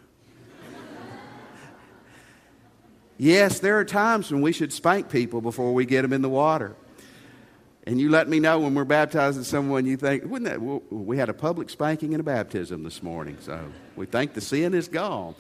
yes, 3.19 3.61
there 3.61 3.79
are 3.79 3.85
times 3.85 4.31
when 4.31 4.43
we 4.43 4.53
should 4.53 4.73
spank 4.73 5.09
people 5.11 5.41
before 5.41 5.73
we 5.73 5.87
get 5.87 6.03
them 6.03 6.13
in 6.13 6.21
the 6.23 6.29
water. 6.29 6.77
And 7.91 8.01
you 8.01 8.09
let 8.09 8.29
me 8.29 8.39
know 8.39 8.61
when 8.61 8.77
we're 8.77 8.85
baptizing 8.85 9.43
someone 9.43 9.85
you 9.85 9.97
think, 9.97 10.23
wouldn't 10.25 10.49
that, 10.49 10.61
we 10.95 11.17
had 11.17 11.29
a 11.29 11.35
public 11.35 11.69
spanking 11.69 12.15
and 12.15 12.21
a 12.21 12.23
baptism 12.23 12.85
this 12.85 13.03
morning. 13.03 13.37
So 13.41 13.65
we 13.97 14.07
think 14.07 14.33
the 14.33 14.41
sin 14.41 14.75
is 14.75 14.87
gone. 14.87 15.35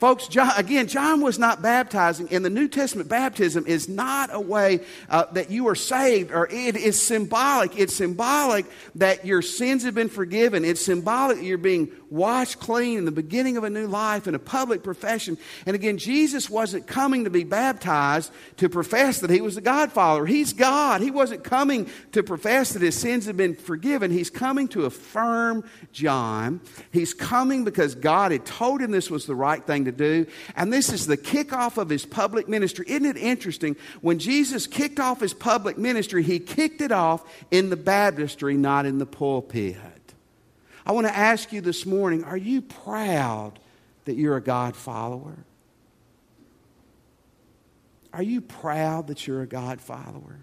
Folks, 0.00 0.28
John, 0.28 0.50
again, 0.56 0.86
John 0.86 1.20
was 1.20 1.38
not 1.38 1.60
baptizing. 1.60 2.28
In 2.28 2.42
the 2.42 2.48
New 2.48 2.68
Testament, 2.68 3.10
baptism 3.10 3.66
is 3.66 3.86
not 3.86 4.30
a 4.32 4.40
way 4.40 4.80
uh, 5.10 5.26
that 5.32 5.50
you 5.50 5.68
are 5.68 5.74
saved, 5.74 6.32
or 6.32 6.48
it 6.50 6.74
is 6.74 7.00
symbolic. 7.00 7.78
It's 7.78 7.94
symbolic 7.94 8.64
that 8.94 9.26
your 9.26 9.42
sins 9.42 9.84
have 9.84 9.94
been 9.94 10.08
forgiven. 10.08 10.64
It's 10.64 10.82
symbolic 10.82 11.36
that 11.36 11.44
you're 11.44 11.58
being 11.58 11.92
washed 12.08 12.58
clean 12.58 12.96
in 12.96 13.04
the 13.04 13.12
beginning 13.12 13.58
of 13.58 13.64
a 13.64 13.70
new 13.70 13.86
life 13.86 14.26
in 14.26 14.34
a 14.34 14.38
public 14.38 14.82
profession. 14.82 15.36
And 15.66 15.76
again, 15.76 15.98
Jesus 15.98 16.48
wasn't 16.48 16.86
coming 16.86 17.24
to 17.24 17.30
be 17.30 17.44
baptized 17.44 18.32
to 18.56 18.70
profess 18.70 19.20
that 19.20 19.30
he 19.30 19.42
was 19.42 19.54
the 19.54 19.60
Godfather. 19.60 20.24
He's 20.26 20.54
God. 20.54 21.02
He 21.02 21.10
wasn't 21.10 21.44
coming 21.44 21.88
to 22.12 22.22
profess 22.22 22.72
that 22.72 22.82
his 22.82 22.96
sins 22.96 23.26
have 23.26 23.36
been 23.36 23.54
forgiven. 23.54 24.10
He's 24.10 24.30
coming 24.30 24.66
to 24.68 24.86
affirm 24.86 25.62
John. 25.92 26.60
He's 26.90 27.12
coming 27.14 27.64
because 27.64 27.94
God 27.94 28.32
had 28.32 28.46
told 28.46 28.80
him 28.80 28.90
this 28.90 29.10
was 29.10 29.26
the 29.26 29.34
right 29.34 29.64
thing 29.64 29.84
to 29.84 29.89
to 29.90 29.96
do. 30.24 30.30
And 30.56 30.72
this 30.72 30.92
is 30.92 31.06
the 31.06 31.16
kickoff 31.16 31.76
of 31.76 31.88
his 31.88 32.06
public 32.06 32.48
ministry. 32.48 32.84
Isn't 32.88 33.06
it 33.06 33.16
interesting? 33.16 33.76
When 34.00 34.18
Jesus 34.18 34.66
kicked 34.66 35.00
off 35.00 35.20
his 35.20 35.34
public 35.34 35.78
ministry, 35.78 36.22
he 36.22 36.38
kicked 36.38 36.80
it 36.80 36.92
off 36.92 37.24
in 37.50 37.70
the 37.70 37.76
baptistry, 37.76 38.56
not 38.56 38.86
in 38.86 38.98
the 38.98 39.06
pulpit. 39.06 39.76
I 40.86 40.92
want 40.92 41.06
to 41.06 41.16
ask 41.16 41.52
you 41.52 41.60
this 41.60 41.86
morning 41.86 42.24
are 42.24 42.36
you 42.36 42.62
proud 42.62 43.58
that 44.04 44.16
you're 44.16 44.36
a 44.36 44.42
God 44.42 44.76
follower? 44.76 45.36
Are 48.12 48.22
you 48.22 48.40
proud 48.40 49.06
that 49.08 49.26
you're 49.26 49.42
a 49.42 49.46
God 49.46 49.80
follower? 49.80 50.40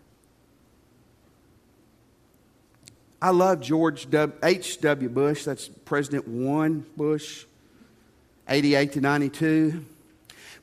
I 3.22 3.32
love 3.32 3.62
George 3.62 4.08
H.W. 4.44 5.10
Bush. 5.10 5.44
That's 5.44 5.68
President 5.68 6.28
one 6.28 6.86
Bush. 6.96 7.46
88 8.48 8.94
to 8.94 9.02
92. 9.02 9.86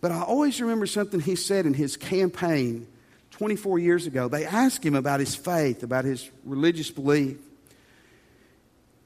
But 0.01 0.13
I 0.13 0.23
always 0.23 0.61
remember 0.61 0.87
something 0.87 1.21
he 1.21 1.37
said 1.37 1.67
in 1.67 1.75
his 1.75 1.97
campaign 1.97 2.87
24 3.33 3.79
years 3.79 4.07
ago. 4.07 4.29
They 4.29 4.45
asked 4.45 4.85
him 4.85 4.95
about 4.95 5.21
his 5.21 5.35
faith, 5.35 5.83
about 5.83 6.05
his 6.05 6.31
religious 6.45 6.91
belief. 6.91 7.39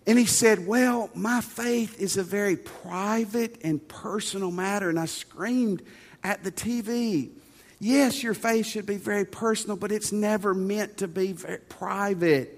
And 0.07 0.19
he 0.19 0.27
said, 0.27 0.67
Well, 0.67 1.11
my 1.14 1.41
faith 1.41 2.01
is 2.01 2.17
a 2.17 2.23
very 2.23 2.57
private 2.57 3.61
and 3.62 3.87
personal 3.87 4.51
matter. 4.51 4.88
And 4.88 4.99
I 4.99 5.05
screamed 5.07 5.83
at 6.25 6.45
the 6.45 6.51
TV, 6.51 7.31
Yes, 7.79 8.23
your 8.23 8.35
faith 8.35 8.67
should 8.67 8.87
be 8.87 8.97
very 8.97 9.25
personal, 9.25 9.77
but 9.77 9.93
it's 9.93 10.11
never 10.11 10.53
meant 10.53 10.99
to 10.99 11.09
be 11.09 11.35
private. 11.69 12.58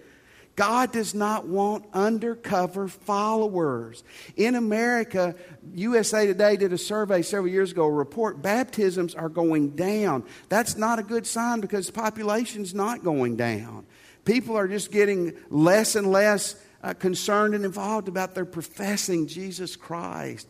God 0.61 0.93
does 0.93 1.15
not 1.15 1.47
want 1.47 1.87
undercover 1.95 2.87
followers. 2.87 4.05
In 4.37 4.55
America, 4.55 5.35
USA 5.73 6.27
Today 6.27 6.59
did 6.59 6.75
a 6.75 6.77
survey 6.77 7.23
several 7.23 7.51
years 7.51 7.73
ago, 7.73 7.87
a 7.87 7.91
report 7.91 8.43
baptisms 8.43 9.15
are 9.15 9.31
going 9.31 9.71
down. 9.71 10.23
That's 10.51 10.77
not 10.77 10.99
a 10.99 11.03
good 11.03 11.27
sign 11.27 11.61
because 11.61 11.87
the 11.87 11.95
population's 11.95 12.75
not 12.75 13.03
going 13.03 13.37
down. 13.37 13.87
People 14.27 14.55
are 14.55 14.69
just 14.69 14.93
getting 14.93 15.33
less 15.49 15.97
and 15.97 16.13
less 16.13 16.63
uh, 16.83 16.93
concerned 16.93 17.55
and 17.55 17.65
involved 17.65 18.09
about 18.09 18.35
their 18.35 18.45
professing 18.45 19.29
Jesus 19.29 19.77
Christ. 19.77 20.47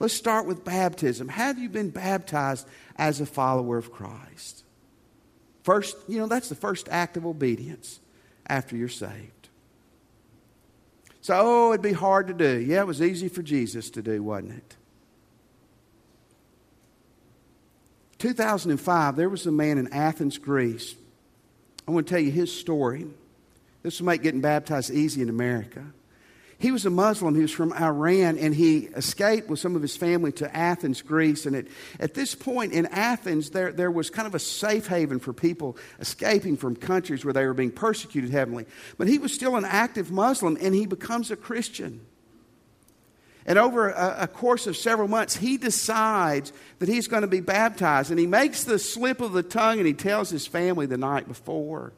Let's 0.00 0.14
start 0.14 0.46
with 0.46 0.64
baptism. 0.64 1.28
Have 1.28 1.60
you 1.60 1.68
been 1.68 1.90
baptized 1.90 2.66
as 2.96 3.20
a 3.20 3.26
follower 3.26 3.78
of 3.78 3.92
Christ? 3.92 4.64
First, 5.62 5.96
you 6.08 6.18
know, 6.18 6.26
that's 6.26 6.48
the 6.48 6.56
first 6.56 6.88
act 6.90 7.16
of 7.16 7.24
obedience 7.24 8.00
after 8.48 8.76
you're 8.76 8.88
saved. 8.88 9.48
So, 11.20 11.34
oh, 11.38 11.72
it'd 11.72 11.82
be 11.82 11.92
hard 11.92 12.28
to 12.28 12.34
do. 12.34 12.58
Yeah, 12.58 12.80
it 12.80 12.86
was 12.86 13.02
easy 13.02 13.28
for 13.28 13.42
Jesus 13.42 13.90
to 13.90 14.02
do, 14.02 14.22
wasn't 14.22 14.52
it? 14.52 14.76
2005, 18.18 19.16
there 19.16 19.28
was 19.28 19.46
a 19.46 19.52
man 19.52 19.78
in 19.78 19.92
Athens, 19.92 20.38
Greece. 20.38 20.96
I 21.86 21.90
want 21.90 22.06
to 22.06 22.10
tell 22.14 22.22
you 22.22 22.30
his 22.30 22.52
story. 22.52 23.06
This 23.82 24.00
will 24.00 24.06
make 24.06 24.22
getting 24.22 24.40
baptized 24.40 24.90
easy 24.90 25.22
in 25.22 25.28
America. 25.28 25.84
He 26.60 26.72
was 26.72 26.84
a 26.84 26.90
Muslim. 26.90 27.36
He 27.36 27.42
was 27.42 27.52
from 27.52 27.72
Iran, 27.72 28.36
and 28.36 28.52
he 28.52 28.88
escaped 28.96 29.48
with 29.48 29.60
some 29.60 29.76
of 29.76 29.82
his 29.82 29.96
family 29.96 30.32
to 30.32 30.56
Athens, 30.56 31.02
Greece. 31.02 31.46
And 31.46 31.54
at, 31.54 31.66
at 32.00 32.14
this 32.14 32.34
point 32.34 32.72
in 32.72 32.86
Athens, 32.86 33.50
there, 33.50 33.70
there 33.70 33.92
was 33.92 34.10
kind 34.10 34.26
of 34.26 34.34
a 34.34 34.40
safe 34.40 34.88
haven 34.88 35.20
for 35.20 35.32
people 35.32 35.76
escaping 36.00 36.56
from 36.56 36.74
countries 36.74 37.24
where 37.24 37.32
they 37.32 37.46
were 37.46 37.54
being 37.54 37.70
persecuted 37.70 38.30
heavily. 38.30 38.66
But 38.96 39.06
he 39.06 39.18
was 39.18 39.32
still 39.32 39.54
an 39.54 39.64
active 39.64 40.10
Muslim, 40.10 40.58
and 40.60 40.74
he 40.74 40.86
becomes 40.86 41.30
a 41.30 41.36
Christian. 41.36 42.00
And 43.46 43.56
over 43.56 43.90
a, 43.90 44.16
a, 44.22 44.28
course 44.28 44.66
of 44.66 44.76
several 44.76 45.08
months, 45.08 45.36
he 45.36 45.56
decides 45.56 46.52
that 46.80 46.88
he's 46.88 47.08
going 47.08 47.22
to 47.22 47.28
be 47.28 47.40
baptized. 47.40 48.10
And 48.10 48.20
he 48.20 48.26
makes 48.26 48.64
the 48.64 48.78
slip 48.78 49.22
of 49.22 49.32
the 49.32 49.42
tongue 49.42 49.78
and 49.78 49.86
he 49.86 49.94
tells 49.94 50.28
his 50.28 50.46
family 50.46 50.84
the 50.84 50.98
night 50.98 51.26
before. 51.26 51.94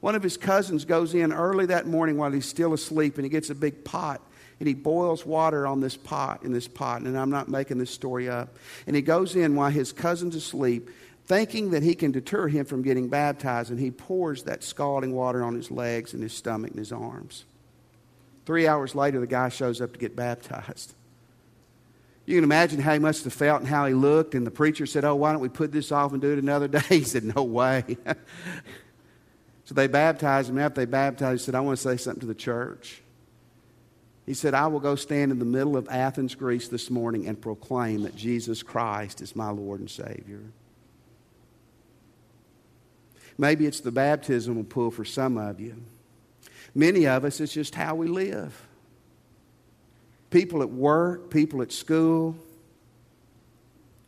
One 0.00 0.14
of 0.14 0.22
his 0.22 0.36
cousins 0.36 0.84
goes 0.84 1.14
in 1.14 1.32
early 1.32 1.66
that 1.66 1.86
morning 1.86 2.16
while 2.16 2.30
he's 2.30 2.46
still 2.46 2.72
asleep 2.72 3.16
and 3.16 3.24
he 3.24 3.28
gets 3.28 3.50
a 3.50 3.54
big 3.54 3.84
pot 3.84 4.22
and 4.58 4.66
he 4.66 4.74
boils 4.74 5.24
water 5.26 5.66
on 5.66 5.80
this 5.80 5.96
pot 5.96 6.42
in 6.42 6.52
this 6.52 6.68
pot 6.68 7.02
and 7.02 7.18
i'm 7.18 7.30
not 7.30 7.48
making 7.48 7.78
this 7.78 7.90
story 7.90 8.28
up. 8.28 8.56
And 8.86 8.96
he 8.96 9.02
goes 9.02 9.36
in 9.36 9.56
while 9.56 9.70
his 9.70 9.92
cousin's 9.92 10.34
asleep 10.34 10.90
thinking 11.26 11.70
that 11.70 11.82
he 11.82 11.94
can 11.94 12.12
deter 12.12 12.48
him 12.48 12.64
from 12.64 12.82
getting 12.82 13.08
baptized 13.08 13.70
and 13.70 13.78
he 13.78 13.90
pours 13.90 14.44
that 14.44 14.64
scalding 14.64 15.12
water 15.12 15.44
on 15.44 15.54
his 15.54 15.70
legs 15.70 16.12
and 16.12 16.22
his 16.22 16.32
stomach 16.32 16.70
and 16.70 16.78
his 16.78 16.92
arms. 16.92 17.44
Three 18.46 18.66
hours 18.66 18.94
later 18.94 19.20
the 19.20 19.26
guy 19.26 19.50
shows 19.50 19.80
up 19.80 19.92
to 19.92 19.98
get 19.98 20.16
baptized. 20.16 20.94
You 22.26 22.36
can 22.36 22.44
imagine 22.44 22.80
how 22.80 22.94
he 22.94 22.98
must 22.98 23.24
have 23.24 23.32
felt 23.32 23.60
and 23.60 23.68
how 23.68 23.86
he 23.86 23.94
looked 23.94 24.34
and 24.34 24.46
the 24.46 24.50
preacher 24.50 24.86
said 24.86 25.04
oh 25.04 25.14
why 25.14 25.32
don't 25.32 25.42
we 25.42 25.50
put 25.50 25.72
this 25.72 25.92
off 25.92 26.12
and 26.12 26.22
do 26.22 26.32
it 26.32 26.38
another 26.38 26.68
day? 26.68 26.80
He 26.88 27.04
said 27.04 27.24
no 27.24 27.42
way 27.42 27.98
so 29.70 29.74
they 29.74 29.86
baptized 29.86 30.50
him 30.50 30.58
after 30.58 30.80
they 30.80 30.84
baptized 30.84 31.42
he 31.42 31.44
said 31.46 31.54
i 31.54 31.60
want 31.60 31.78
to 31.78 31.82
say 31.82 31.96
something 31.96 32.20
to 32.20 32.26
the 32.26 32.34
church 32.34 33.02
he 34.30 34.34
said, 34.34 34.54
I 34.54 34.68
will 34.68 34.78
go 34.78 34.94
stand 34.94 35.32
in 35.32 35.40
the 35.40 35.44
middle 35.44 35.76
of 35.76 35.88
Athens, 35.88 36.36
Greece 36.36 36.68
this 36.68 36.88
morning 36.88 37.26
and 37.26 37.40
proclaim 37.40 38.02
that 38.02 38.14
Jesus 38.14 38.62
Christ 38.62 39.22
is 39.22 39.34
my 39.34 39.50
Lord 39.50 39.80
and 39.80 39.90
Savior. 39.90 40.42
Maybe 43.36 43.66
it's 43.66 43.80
the 43.80 43.90
baptismal 43.90 44.62
pool 44.62 44.92
for 44.92 45.04
some 45.04 45.36
of 45.36 45.58
you. 45.58 45.82
Many 46.76 47.08
of 47.08 47.24
us, 47.24 47.40
it's 47.40 47.52
just 47.52 47.74
how 47.74 47.96
we 47.96 48.06
live. 48.06 48.68
People 50.30 50.62
at 50.62 50.70
work, 50.70 51.28
people 51.30 51.60
at 51.60 51.72
school, 51.72 52.36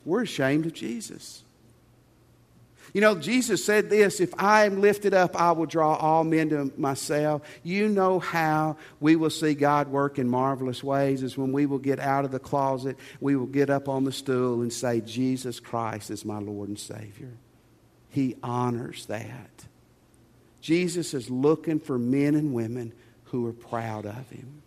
we're 0.05 0.23
ashamed 0.23 0.67
of 0.67 0.73
Jesus. 0.73 1.43
You 2.93 3.01
know, 3.01 3.15
Jesus 3.15 3.65
said 3.65 3.89
this 3.89 4.21
if 4.21 4.35
I 4.39 4.67
am 4.67 4.81
lifted 4.81 5.15
up, 5.15 5.35
I 5.35 5.53
will 5.53 5.67
draw 5.67 5.95
all 5.95 6.25
men 6.25 6.51
to 6.51 6.71
myself. 6.77 7.43
You 7.63 7.89
know 7.89 8.19
how 8.19 8.77
we 9.01 9.17
will 9.17 9.31
see 9.31 9.55
God 9.55 9.89
work 9.89 10.19
in 10.19 10.29
marvelous 10.29 10.85
ways 10.85 11.23
is 11.23 11.39
when 11.39 11.53
we 11.53 11.65
will 11.65 11.79
get 11.79 11.99
out 11.99 12.27
of 12.27 12.33
the 12.33 12.39
closet, 12.39 12.99
we 13.21 13.35
will 13.35 13.47
get 13.47 13.71
up 13.71 13.89
on 13.89 14.05
the 14.05 14.13
stool 14.13 14.61
and 14.61 14.73
say, 14.73 15.01
Jesus 15.01 15.59
Christ 15.59 16.11
is 16.11 16.25
my 16.25 16.39
Lord 16.39 16.69
and 16.69 16.79
Savior. 16.79 17.33
He 18.11 18.37
honors 18.43 19.07
that. 19.07 19.65
Jesus 20.61 21.15
is 21.15 21.31
looking 21.31 21.81
for 21.81 21.99
men 21.99 22.35
and 22.35 22.53
women 22.53 22.93
who 23.25 23.47
are 23.49 23.55
proud 23.55 24.05
of 24.05 24.29
Him. 24.29 24.63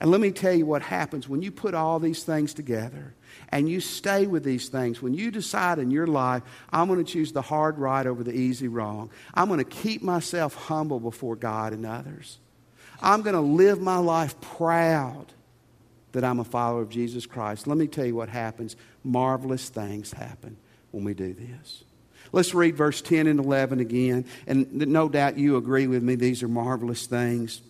And 0.00 0.10
let 0.10 0.20
me 0.20 0.30
tell 0.30 0.54
you 0.54 0.64
what 0.64 0.82
happens 0.82 1.28
when 1.28 1.42
you 1.42 1.50
put 1.50 1.74
all 1.74 1.98
these 1.98 2.22
things 2.22 2.54
together 2.54 3.14
and 3.48 3.68
you 3.68 3.80
stay 3.80 4.26
with 4.26 4.44
these 4.44 4.68
things, 4.68 5.02
when 5.02 5.14
you 5.14 5.30
decide 5.30 5.78
in 5.78 5.90
your 5.90 6.06
life, 6.06 6.42
I'm 6.70 6.86
going 6.86 7.04
to 7.04 7.12
choose 7.12 7.32
the 7.32 7.42
hard 7.42 7.78
right 7.78 8.06
over 8.06 8.22
the 8.22 8.32
easy 8.32 8.68
wrong, 8.68 9.10
I'm 9.34 9.48
going 9.48 9.58
to 9.58 9.64
keep 9.64 10.02
myself 10.02 10.54
humble 10.54 11.00
before 11.00 11.34
God 11.34 11.72
and 11.72 11.84
others. 11.84 12.38
I'm 13.00 13.22
going 13.22 13.34
to 13.34 13.40
live 13.40 13.80
my 13.80 13.98
life 13.98 14.40
proud 14.40 15.26
that 16.12 16.24
I'm 16.24 16.40
a 16.40 16.44
follower 16.44 16.82
of 16.82 16.88
Jesus 16.88 17.26
Christ. 17.26 17.66
Let 17.66 17.76
me 17.76 17.86
tell 17.86 18.06
you 18.06 18.14
what 18.14 18.28
happens. 18.28 18.76
Marvelous 19.04 19.68
things 19.68 20.12
happen 20.12 20.56
when 20.90 21.04
we 21.04 21.14
do 21.14 21.34
this. 21.34 21.84
Let's 22.32 22.54
read 22.54 22.76
verse 22.76 23.00
10 23.00 23.26
and 23.26 23.40
11 23.40 23.80
again. 23.80 24.26
And 24.46 24.72
no 24.72 25.08
doubt 25.08 25.38
you 25.38 25.56
agree 25.56 25.86
with 25.86 26.02
me, 26.02 26.14
these 26.14 26.42
are 26.42 26.48
marvelous 26.48 27.06
things. 27.06 27.62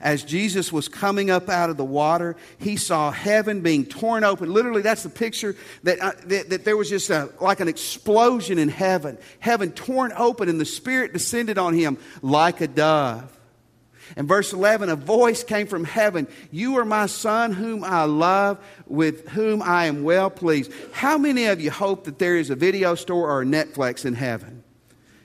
As 0.00 0.22
Jesus 0.22 0.72
was 0.72 0.88
coming 0.88 1.30
up 1.30 1.48
out 1.48 1.70
of 1.70 1.76
the 1.76 1.84
water, 1.84 2.36
he 2.58 2.76
saw 2.76 3.10
heaven 3.10 3.60
being 3.60 3.84
torn 3.84 4.24
open. 4.24 4.52
Literally, 4.52 4.82
that's 4.82 5.02
the 5.02 5.08
picture 5.08 5.56
that, 5.82 6.00
uh, 6.00 6.12
that, 6.26 6.50
that, 6.50 6.64
there 6.64 6.76
was 6.76 6.88
just 6.88 7.10
a, 7.10 7.30
like 7.40 7.60
an 7.60 7.68
explosion 7.68 8.58
in 8.58 8.68
heaven. 8.68 9.18
Heaven 9.40 9.72
torn 9.72 10.12
open, 10.16 10.48
and 10.48 10.60
the 10.60 10.64
Spirit 10.64 11.12
descended 11.12 11.58
on 11.58 11.74
him 11.74 11.98
like 12.22 12.60
a 12.60 12.68
dove. 12.68 13.34
In 14.16 14.26
verse 14.26 14.52
11, 14.52 14.88
a 14.88 14.96
voice 14.96 15.44
came 15.44 15.66
from 15.66 15.84
heaven 15.84 16.28
You 16.50 16.78
are 16.78 16.84
my 16.84 17.06
son, 17.06 17.52
whom 17.52 17.84
I 17.84 18.04
love, 18.04 18.58
with 18.86 19.28
whom 19.28 19.62
I 19.62 19.86
am 19.86 20.02
well 20.02 20.30
pleased. 20.30 20.72
How 20.92 21.18
many 21.18 21.46
of 21.46 21.60
you 21.60 21.70
hope 21.70 22.04
that 22.04 22.18
there 22.18 22.36
is 22.36 22.50
a 22.50 22.56
video 22.56 22.94
store 22.94 23.30
or 23.30 23.42
a 23.42 23.46
Netflix 23.46 24.04
in 24.04 24.14
heaven? 24.14 24.64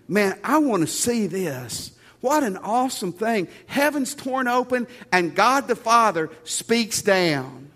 Man, 0.07 0.37
I 0.43 0.57
want 0.57 0.81
to 0.81 0.87
see 0.87 1.27
this. 1.27 1.92
What 2.23 2.43
an 2.43 2.55
awesome 2.55 3.12
thing. 3.12 3.49
Heaven's 3.65 4.15
torn 4.15 4.47
open, 4.47 4.88
and 5.12 5.36
God 5.36 5.67
the 5.67 5.75
Father 5.75 6.29
speaks 6.45 7.01
down. 7.01 7.69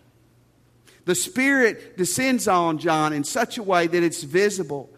The 1.04 1.16
Spirit 1.16 1.98
descends 1.98 2.48
on 2.48 2.78
John 2.78 3.12
in 3.12 3.26
such 3.26 3.58
a 3.58 3.64
way 3.64 3.88
that 3.88 4.04
it's 4.04 4.24
visible. 4.24 4.90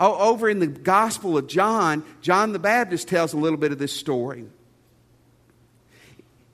Oh, 0.00 0.30
over 0.30 0.48
in 0.48 0.60
the 0.60 0.66
Gospel 0.66 1.36
of 1.36 1.46
John, 1.46 2.04
John 2.22 2.54
the 2.54 2.58
Baptist 2.58 3.06
tells 3.06 3.34
a 3.34 3.36
little 3.36 3.58
bit 3.58 3.70
of 3.70 3.78
this 3.78 3.92
story. 3.92 4.46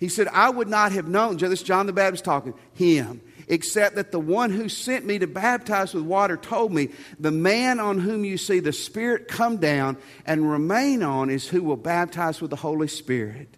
He 0.00 0.08
said, 0.08 0.26
I 0.26 0.50
would 0.50 0.66
not 0.66 0.90
have 0.90 1.06
known, 1.06 1.36
this 1.36 1.60
is 1.60 1.62
John 1.62 1.86
the 1.86 1.92
Baptist 1.92 2.24
talking, 2.24 2.54
him 2.74 3.20
except 3.48 3.96
that 3.96 4.12
the 4.12 4.20
one 4.20 4.50
who 4.50 4.68
sent 4.68 5.04
me 5.04 5.18
to 5.18 5.26
baptize 5.26 5.94
with 5.94 6.04
water 6.04 6.36
told 6.36 6.72
me, 6.72 6.90
The 7.18 7.30
man 7.30 7.80
on 7.80 7.98
whom 7.98 8.24
you 8.24 8.38
see 8.38 8.60
the 8.60 8.72
Spirit 8.72 9.28
come 9.28 9.56
down 9.56 9.96
and 10.26 10.50
remain 10.50 11.02
on 11.02 11.30
is 11.30 11.48
who 11.48 11.62
will 11.62 11.76
baptize 11.76 12.40
with 12.40 12.50
the 12.50 12.56
Holy 12.56 12.88
Spirit. 12.88 13.48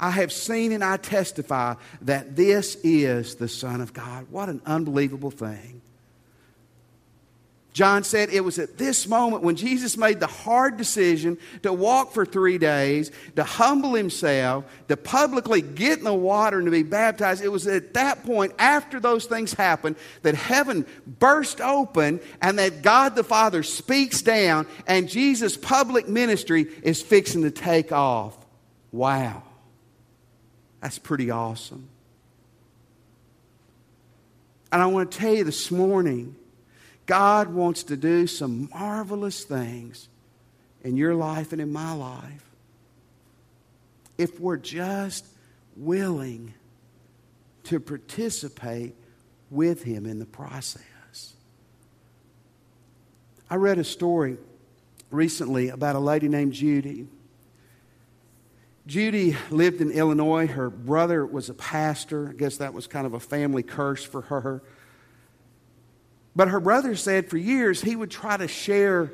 I 0.00 0.10
have 0.10 0.32
seen 0.32 0.72
and 0.72 0.84
I 0.84 0.96
testify 0.96 1.74
that 2.02 2.36
this 2.36 2.76
is 2.84 3.34
the 3.34 3.48
Son 3.48 3.80
of 3.80 3.92
God. 3.92 4.26
What 4.30 4.48
an 4.48 4.62
unbelievable 4.64 5.32
thing. 5.32 5.82
John 7.78 8.02
said 8.02 8.30
it 8.30 8.40
was 8.40 8.58
at 8.58 8.76
this 8.76 9.06
moment 9.06 9.44
when 9.44 9.54
Jesus 9.54 9.96
made 9.96 10.18
the 10.18 10.26
hard 10.26 10.76
decision 10.76 11.38
to 11.62 11.72
walk 11.72 12.10
for 12.10 12.26
three 12.26 12.58
days, 12.58 13.12
to 13.36 13.44
humble 13.44 13.94
himself, 13.94 14.64
to 14.88 14.96
publicly 14.96 15.62
get 15.62 15.98
in 15.98 16.04
the 16.04 16.12
water 16.12 16.56
and 16.58 16.66
to 16.66 16.72
be 16.72 16.82
baptized. 16.82 17.40
It 17.40 17.50
was 17.50 17.68
at 17.68 17.94
that 17.94 18.24
point, 18.24 18.52
after 18.58 18.98
those 18.98 19.26
things 19.26 19.52
happened, 19.52 19.94
that 20.22 20.34
heaven 20.34 20.86
burst 21.06 21.60
open 21.60 22.18
and 22.42 22.58
that 22.58 22.82
God 22.82 23.14
the 23.14 23.22
Father 23.22 23.62
speaks 23.62 24.22
down 24.22 24.66
and 24.88 25.08
Jesus' 25.08 25.56
public 25.56 26.08
ministry 26.08 26.66
is 26.82 27.00
fixing 27.00 27.42
to 27.42 27.52
take 27.52 27.92
off. 27.92 28.36
Wow. 28.90 29.44
That's 30.80 30.98
pretty 30.98 31.30
awesome. 31.30 31.88
And 34.72 34.82
I 34.82 34.86
want 34.86 35.12
to 35.12 35.18
tell 35.18 35.32
you 35.32 35.44
this 35.44 35.70
morning 35.70 36.34
God 37.08 37.48
wants 37.48 37.84
to 37.84 37.96
do 37.96 38.26
some 38.26 38.68
marvelous 38.72 39.42
things 39.42 40.10
in 40.82 40.98
your 40.98 41.14
life 41.14 41.52
and 41.52 41.60
in 41.60 41.72
my 41.72 41.92
life 41.94 42.44
if 44.18 44.38
we're 44.38 44.58
just 44.58 45.24
willing 45.74 46.52
to 47.64 47.80
participate 47.80 48.94
with 49.50 49.82
Him 49.82 50.04
in 50.04 50.18
the 50.18 50.26
process. 50.26 51.34
I 53.48 53.54
read 53.54 53.78
a 53.78 53.84
story 53.84 54.36
recently 55.10 55.70
about 55.70 55.96
a 55.96 56.00
lady 56.00 56.28
named 56.28 56.52
Judy. 56.52 57.06
Judy 58.86 59.34
lived 59.50 59.80
in 59.80 59.92
Illinois. 59.92 60.46
Her 60.46 60.68
brother 60.68 61.24
was 61.24 61.48
a 61.48 61.54
pastor. 61.54 62.28
I 62.28 62.32
guess 62.34 62.58
that 62.58 62.74
was 62.74 62.86
kind 62.86 63.06
of 63.06 63.14
a 63.14 63.20
family 63.20 63.62
curse 63.62 64.04
for 64.04 64.20
her. 64.22 64.62
But 66.38 66.46
her 66.46 66.60
brother 66.60 66.94
said 66.94 67.28
for 67.28 67.36
years 67.36 67.80
he 67.80 67.96
would 67.96 68.12
try 68.12 68.36
to 68.36 68.46
share 68.46 69.10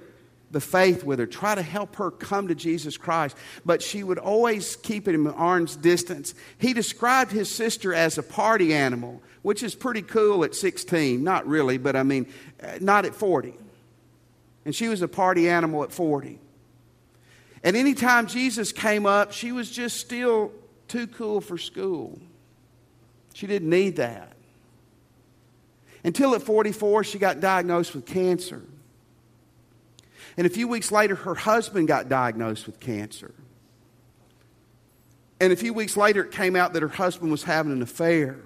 the 0.50 0.60
faith 0.60 1.04
with 1.04 1.18
her, 1.18 1.26
try 1.26 1.54
to 1.54 1.62
help 1.62 1.96
her 1.96 2.10
come 2.10 2.48
to 2.48 2.54
Jesus 2.54 2.98
Christ, 2.98 3.34
but 3.64 3.80
she 3.80 4.04
would 4.04 4.18
always 4.18 4.76
keep 4.76 5.08
it 5.08 5.14
in 5.14 5.26
arm's 5.28 5.74
distance. 5.74 6.34
He 6.58 6.74
described 6.74 7.32
his 7.32 7.50
sister 7.50 7.94
as 7.94 8.18
a 8.18 8.22
party 8.22 8.74
animal, 8.74 9.22
which 9.40 9.62
is 9.62 9.74
pretty 9.74 10.02
cool 10.02 10.44
at 10.44 10.54
16. 10.54 11.24
Not 11.24 11.46
really, 11.46 11.78
but 11.78 11.96
I 11.96 12.02
mean, 12.02 12.26
uh, 12.62 12.72
not 12.82 13.06
at 13.06 13.14
40. 13.14 13.54
And 14.66 14.74
she 14.74 14.88
was 14.88 15.00
a 15.00 15.08
party 15.08 15.48
animal 15.48 15.82
at 15.82 15.92
40. 15.92 16.38
And 17.62 17.74
anytime 17.74 18.26
Jesus 18.26 18.70
came 18.70 19.06
up, 19.06 19.32
she 19.32 19.50
was 19.50 19.70
just 19.70 19.96
still 19.96 20.52
too 20.88 21.06
cool 21.06 21.40
for 21.40 21.56
school. 21.56 22.18
She 23.32 23.46
didn't 23.46 23.70
need 23.70 23.96
that. 23.96 24.33
Until 26.04 26.34
at 26.34 26.42
44, 26.42 27.04
she 27.04 27.18
got 27.18 27.40
diagnosed 27.40 27.94
with 27.94 28.04
cancer. 28.04 28.62
And 30.36 30.46
a 30.46 30.50
few 30.50 30.68
weeks 30.68 30.92
later, 30.92 31.14
her 31.14 31.34
husband 31.34 31.88
got 31.88 32.08
diagnosed 32.08 32.66
with 32.66 32.78
cancer. 32.78 33.34
And 35.40 35.52
a 35.52 35.56
few 35.56 35.72
weeks 35.72 35.96
later, 35.96 36.24
it 36.24 36.30
came 36.30 36.56
out 36.56 36.74
that 36.74 36.82
her 36.82 36.88
husband 36.88 37.30
was 37.30 37.44
having 37.44 37.72
an 37.72 37.82
affair. 37.82 38.36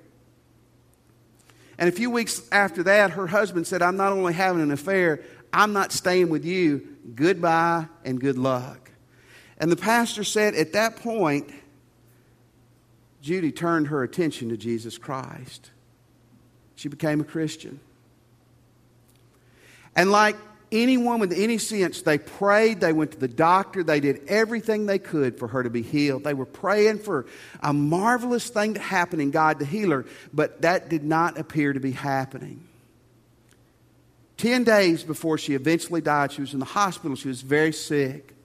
And 1.79 1.89
a 1.89 1.93
few 1.93 2.11
weeks 2.11 2.43
after 2.51 2.83
that, 2.85 3.13
her 3.13 3.27
husband 3.27 3.67
said, 3.67 3.83
I'm 3.83 3.97
not 3.97 4.13
only 4.13 4.33
having 4.33 4.63
an 4.63 4.71
affair, 4.71 5.23
I'm 5.53 5.73
not 5.73 5.93
staying 5.93 6.29
with 6.29 6.45
you. 6.45 6.97
Goodbye 7.15 7.87
and 8.05 8.21
good 8.21 8.39
luck. 8.39 8.91
And 9.59 9.73
the 9.73 9.77
pastor 9.77 10.25
said, 10.25 10.55
at 10.55 10.73
that 10.73 10.97
point, 10.97 11.51
Judy 13.21 13.51
turned 13.51 13.89
her 13.89 14.03
attention 14.03 14.49
to 14.51 14.57
Jesus 14.57 14.99
Christ. 14.99 15.71
She 16.79 16.89
became 16.89 17.21
a 17.21 17.25
Christian. 17.25 17.81
And 19.97 20.13
like 20.13 20.37
anyone 20.71 21.19
with 21.19 21.33
any 21.33 21.59
sense, 21.59 22.03
they 22.03 22.19
prayed, 22.19 22.81
they 22.81 22.93
went 22.93 23.11
to 23.13 23.19
the 23.19 23.27
doctor, 23.27 23.83
they 23.83 23.99
did 23.99 24.21
everything 24.29 24.87
they 24.87 25.01
could 25.01 25.41
for 25.41 25.49
her 25.49 25.65
to 25.65 25.71
be 25.71 25.83
healed. 25.83 26.23
They 26.23 26.35
were 26.35 26.47
praying 26.47 27.01
for 27.01 27.27
a 27.61 27.73
marvelous 27.73 28.49
thing 28.49 28.75
to 28.75 28.81
happen 28.81 29.21
in 29.21 29.33
God 29.33 29.59
to 29.59 29.65
heal 29.65 29.91
her, 29.91 30.07
but 30.33 30.63
that 30.63 30.89
did 30.89 31.03
not 31.03 31.37
appear 31.37 31.73
to 31.73 31.81
be 31.81 31.91
happening. 31.91 32.63
Ten 34.37 34.63
days 34.63 35.03
before 35.03 35.37
she 35.37 35.55
eventually 35.55 36.01
died, 36.01 36.31
she 36.31 36.43
was 36.43 36.53
in 36.53 36.61
the 36.61 36.65
hospital. 36.65 37.17
She 37.17 37.27
was 37.27 37.43
very 37.43 37.73
sick. 37.73 38.37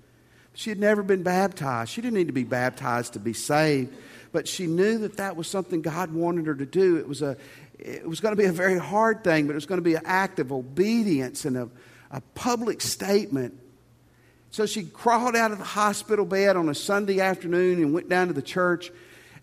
She 0.55 0.71
had 0.71 0.79
never 0.79 1.03
been 1.03 1.21
baptized. 1.21 1.91
She 1.91 2.01
didn't 2.01 2.15
need 2.15 2.27
to 2.27 2.33
be 2.33 2.45
baptized 2.45 3.13
to 3.13 3.19
be 3.19 3.33
saved, 3.33 3.95
but 4.31 4.47
she 4.47 4.65
knew 4.65 4.97
that 4.99 5.17
that 5.17 5.35
was 5.35 5.47
something 5.47 5.83
God 5.83 6.11
wanted 6.11 6.47
her 6.47 6.55
to 6.55 6.65
do. 6.65 6.97
It 6.97 7.07
was, 7.07 7.21
a, 7.21 7.37
it 7.83 8.07
was 8.07 8.21
going 8.21 8.31
to 8.31 8.41
be 8.41 8.47
a 8.47 8.51
very 8.51 8.79
hard 8.79 9.25
thing, 9.25 9.45
but 9.45 9.51
it 9.51 9.55
was 9.55 9.65
going 9.65 9.77
to 9.77 9.83
be 9.83 9.95
an 9.95 10.03
act 10.05 10.39
of 10.39 10.53
obedience 10.53 11.43
and 11.43 11.57
a, 11.57 11.69
a 12.11 12.21
public 12.33 12.79
statement. 12.79 13.59
So 14.51 14.65
she 14.65 14.85
crawled 14.85 15.35
out 15.35 15.51
of 15.51 15.57
the 15.57 15.65
hospital 15.65 16.25
bed 16.25 16.55
on 16.55 16.69
a 16.69 16.75
Sunday 16.75 17.19
afternoon 17.19 17.79
and 17.79 17.93
went 17.93 18.07
down 18.07 18.27
to 18.27 18.33
the 18.33 18.41
church. 18.41 18.89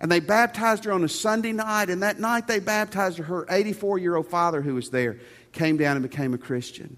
And 0.00 0.10
they 0.10 0.20
baptized 0.20 0.84
her 0.84 0.92
on 0.92 1.04
a 1.04 1.08
Sunday 1.08 1.52
night. 1.52 1.90
And 1.90 2.02
that 2.02 2.18
night 2.18 2.46
they 2.46 2.60
baptized 2.60 3.18
her. 3.18 3.24
Her 3.24 3.46
84 3.50 3.98
year 3.98 4.16
old 4.16 4.28
father, 4.28 4.62
who 4.62 4.74
was 4.74 4.88
there, 4.88 5.18
came 5.52 5.76
down 5.76 5.96
and 5.96 6.02
became 6.02 6.32
a 6.32 6.38
Christian. 6.38 6.96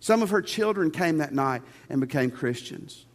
Some 0.00 0.22
of 0.22 0.30
her 0.30 0.42
children 0.42 0.90
came 0.90 1.18
that 1.18 1.32
night 1.32 1.62
and 1.88 2.00
became 2.02 2.30
Christians. 2.30 3.06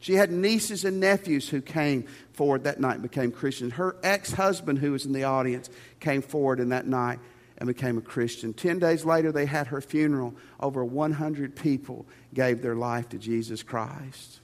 She 0.00 0.14
had 0.14 0.32
nieces 0.32 0.84
and 0.86 0.98
nephews 0.98 1.48
who 1.48 1.60
came 1.60 2.04
forward 2.32 2.64
that 2.64 2.80
night 2.80 2.94
and 2.94 3.02
became 3.02 3.30
Christians. 3.30 3.74
Her 3.74 3.96
ex 4.02 4.32
husband, 4.32 4.78
who 4.78 4.92
was 4.92 5.04
in 5.04 5.12
the 5.12 5.24
audience, 5.24 5.68
came 6.00 6.22
forward 6.22 6.58
in 6.58 6.70
that 6.70 6.86
night 6.86 7.18
and 7.58 7.66
became 7.66 7.98
a 7.98 8.00
Christian. 8.00 8.54
Ten 8.54 8.78
days 8.78 9.04
later, 9.04 9.30
they 9.30 9.44
had 9.44 9.66
her 9.66 9.82
funeral. 9.82 10.34
Over 10.58 10.82
100 10.82 11.54
people 11.54 12.06
gave 12.32 12.62
their 12.62 12.74
life 12.74 13.10
to 13.10 13.18
Jesus 13.18 13.62
Christ. 13.62 14.40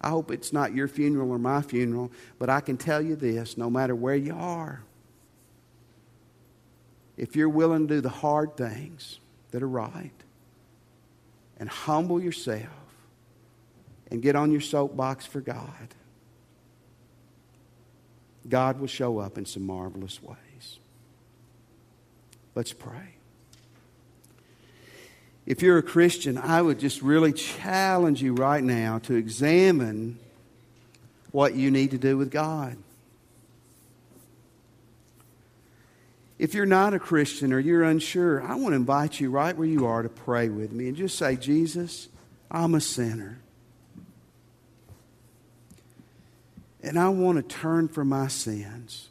I 0.00 0.08
hope 0.08 0.30
it's 0.30 0.52
not 0.52 0.74
your 0.74 0.88
funeral 0.88 1.30
or 1.30 1.38
my 1.38 1.60
funeral, 1.60 2.10
but 2.38 2.48
I 2.48 2.60
can 2.60 2.78
tell 2.78 3.02
you 3.02 3.14
this 3.14 3.58
no 3.58 3.68
matter 3.68 3.94
where 3.94 4.16
you 4.16 4.34
are, 4.34 4.82
if 7.18 7.36
you're 7.36 7.48
willing 7.50 7.88
to 7.88 7.94
do 7.94 8.00
the 8.00 8.08
hard 8.08 8.56
things 8.56 9.18
that 9.50 9.62
are 9.62 9.68
right 9.68 10.12
and 11.58 11.68
humble 11.68 12.20
yourself 12.20 12.83
and 14.10 14.22
get 14.22 14.36
on 14.36 14.52
your 14.52 14.60
soapbox 14.60 15.26
for 15.26 15.40
God, 15.40 15.94
God 18.48 18.78
will 18.78 18.86
show 18.86 19.18
up 19.18 19.38
in 19.38 19.46
some 19.46 19.66
marvelous 19.66 20.22
ways. 20.22 20.78
Let's 22.54 22.72
pray. 22.72 23.14
If 25.46 25.62
you're 25.62 25.78
a 25.78 25.82
Christian, 25.82 26.38
I 26.38 26.62
would 26.62 26.78
just 26.78 27.02
really 27.02 27.32
challenge 27.32 28.22
you 28.22 28.34
right 28.34 28.62
now 28.62 28.98
to 29.00 29.14
examine 29.14 30.18
what 31.32 31.54
you 31.54 31.70
need 31.70 31.90
to 31.90 31.98
do 31.98 32.16
with 32.16 32.30
God. 32.30 32.76
If 36.38 36.54
you're 36.54 36.66
not 36.66 36.94
a 36.94 36.98
Christian 36.98 37.52
or 37.52 37.58
you're 37.58 37.84
unsure, 37.84 38.42
I 38.42 38.54
want 38.54 38.72
to 38.72 38.76
invite 38.76 39.20
you 39.20 39.30
right 39.30 39.56
where 39.56 39.68
you 39.68 39.86
are 39.86 40.02
to 40.02 40.08
pray 40.08 40.48
with 40.48 40.72
me 40.72 40.88
and 40.88 40.96
just 40.96 41.16
say, 41.16 41.36
Jesus, 41.36 42.08
I'm 42.50 42.74
a 42.74 42.80
sinner. 42.80 43.38
And 46.84 46.98
I 46.98 47.08
want 47.08 47.36
to 47.38 47.42
turn 47.42 47.88
from 47.88 48.10
my 48.10 48.28
sins. 48.28 49.08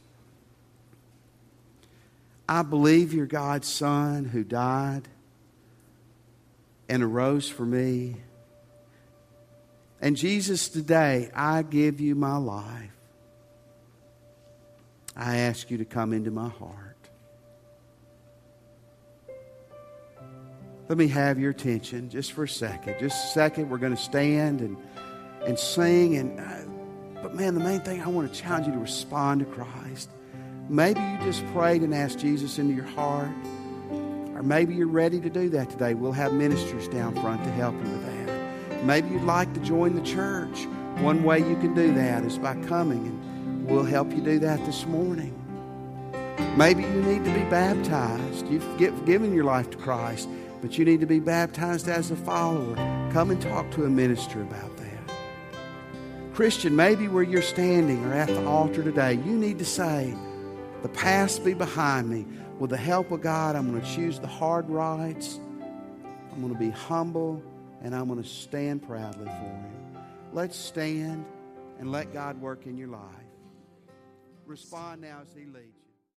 I 2.48 2.62
believe 2.62 3.16
you're 3.16 3.26
God's 3.26 3.68
Son 3.68 4.26
who 4.26 4.44
died 4.44 5.08
and 6.88 7.02
arose 7.02 7.50
for 7.50 7.66
me. 7.66 8.18
And 10.00 10.16
Jesus, 10.16 10.70
today, 10.70 11.32
I 11.34 11.64
give 11.64 12.00
you 12.00 12.14
my 12.14 12.38
life. 12.38 12.92
I 15.16 15.38
ask 15.38 15.72
you 15.72 15.80
to 15.80 15.86
come 15.86 16.14
into 16.14 16.30
my 16.30 16.50
heart. 16.50 16.98
Let 20.90 20.98
me 21.00 21.08
have 21.08 21.40
your 21.40 21.50
attention 21.50 22.12
just 22.12 22.34
for 22.34 22.44
a 22.44 22.50
second. 22.50 22.98
Just 23.00 23.26
a 23.26 23.28
second, 23.30 23.72
we're 23.72 23.78
going 23.80 23.96
to 23.96 24.02
stand 24.02 24.62
and, 24.62 24.78
and 25.44 25.58
sing. 25.58 26.18
And, 26.18 26.40
uh, 26.40 26.63
but 27.24 27.34
man, 27.34 27.56
the 27.56 27.62
main 27.62 27.80
thing 27.80 28.02
I 28.02 28.08
want 28.08 28.32
to 28.32 28.40
challenge 28.40 28.68
you 28.68 28.74
to 28.74 28.80
respond 28.80 29.40
to 29.40 29.46
Christ. 29.46 30.10
Maybe 30.70 31.00
you 31.00 31.18
just 31.24 31.46
prayed 31.54 31.82
and 31.82 31.96
asked 31.96 32.20
Jesus 32.20 32.60
into 32.60 32.74
your 32.74 32.86
heart. 32.86 33.32
Or 34.36 34.44
maybe 34.44 34.76
you're 34.76 34.88
ready 34.88 35.22
to 35.22 35.30
do 35.30 35.50
that 35.50 35.70
today. 35.70 35.94
We'll 35.94 36.12
have 36.12 36.34
ministers 36.34 36.88
down 36.90 37.16
front 37.16 37.44
to 37.46 37.52
help 37.52 37.76
you 37.76 37.90
with 37.90 38.06
that. 38.06 38.84
Maybe 38.84 39.10
you'd 39.10 39.24
like 39.24 39.54
to 39.54 39.60
join 39.62 39.96
the 39.96 40.02
church. 40.02 40.66
One 40.98 41.24
way 41.24 41.40
you 41.40 41.56
can 41.56 41.74
do 41.74 41.94
that 41.94 42.26
is 42.26 42.38
by 42.38 42.56
coming, 42.64 43.08
and 43.08 43.66
we'll 43.68 43.86
help 43.86 44.12
you 44.12 44.22
do 44.22 44.40
that 44.40 44.64
this 44.66 44.86
morning. 44.86 45.34
Maybe 46.58 46.84
you 46.84 47.02
need 47.02 47.24
to 47.24 47.34
be 47.34 47.44
baptized. 47.50 48.48
You've 48.50 48.78
given 49.06 49.34
your 49.34 49.46
life 49.46 49.70
to 49.72 49.78
Christ, 49.78 50.28
but 50.62 50.78
you 50.78 50.84
need 50.84 51.00
to 51.00 51.08
be 51.08 51.20
baptized 51.20 51.88
as 51.88 52.12
a 52.12 52.16
follower. 52.16 52.76
Come 53.14 53.32
and 53.32 53.42
talk 53.42 53.72
to 53.72 53.86
a 53.86 53.90
minister 53.90 54.42
about 54.42 54.62
that. 54.68 54.73
Christian, 56.34 56.76
maybe 56.76 57.08
where 57.08 57.24
you're 57.24 57.44
standing 57.44 58.04
or 58.06 58.14
at 58.14 58.28
the 58.28 58.44
altar 58.48 58.82
today, 58.82 59.14
you 59.14 59.38
need 59.38 59.60
to 59.60 59.66
say, 59.66 60.16
the 60.82 60.90
past 60.90 61.46
be 61.46 61.54
behind 61.54 62.10
me. 62.10 62.26
With 62.60 62.72
the 62.72 62.78
help 62.78 63.12
of 63.12 63.22
God, 63.22 63.56
I'm 63.56 63.70
going 63.70 63.82
to 63.82 63.96
choose 63.96 64.20
the 64.20 64.28
hard 64.28 64.70
rights. 64.70 65.40
I'm 66.32 66.42
going 66.42 66.54
to 66.54 66.60
be 66.60 66.72
humble 66.72 67.42
and 67.84 67.96
I'm 67.96 68.08
going 68.08 68.22
to 68.22 68.28
stand 68.28 68.82
proudly 68.88 69.26
for 69.26 69.32
Him. 69.32 69.98
Let's 70.32 70.58
stand 70.58 71.26
and 71.80 71.92
let 71.92 72.12
God 72.14 72.42
work 72.42 72.66
in 72.66 72.78
your 72.78 72.88
life. 72.88 73.02
Respond 74.46 75.02
now 75.02 75.20
as 75.22 75.34
He 75.36 75.46
leads. 75.46 75.83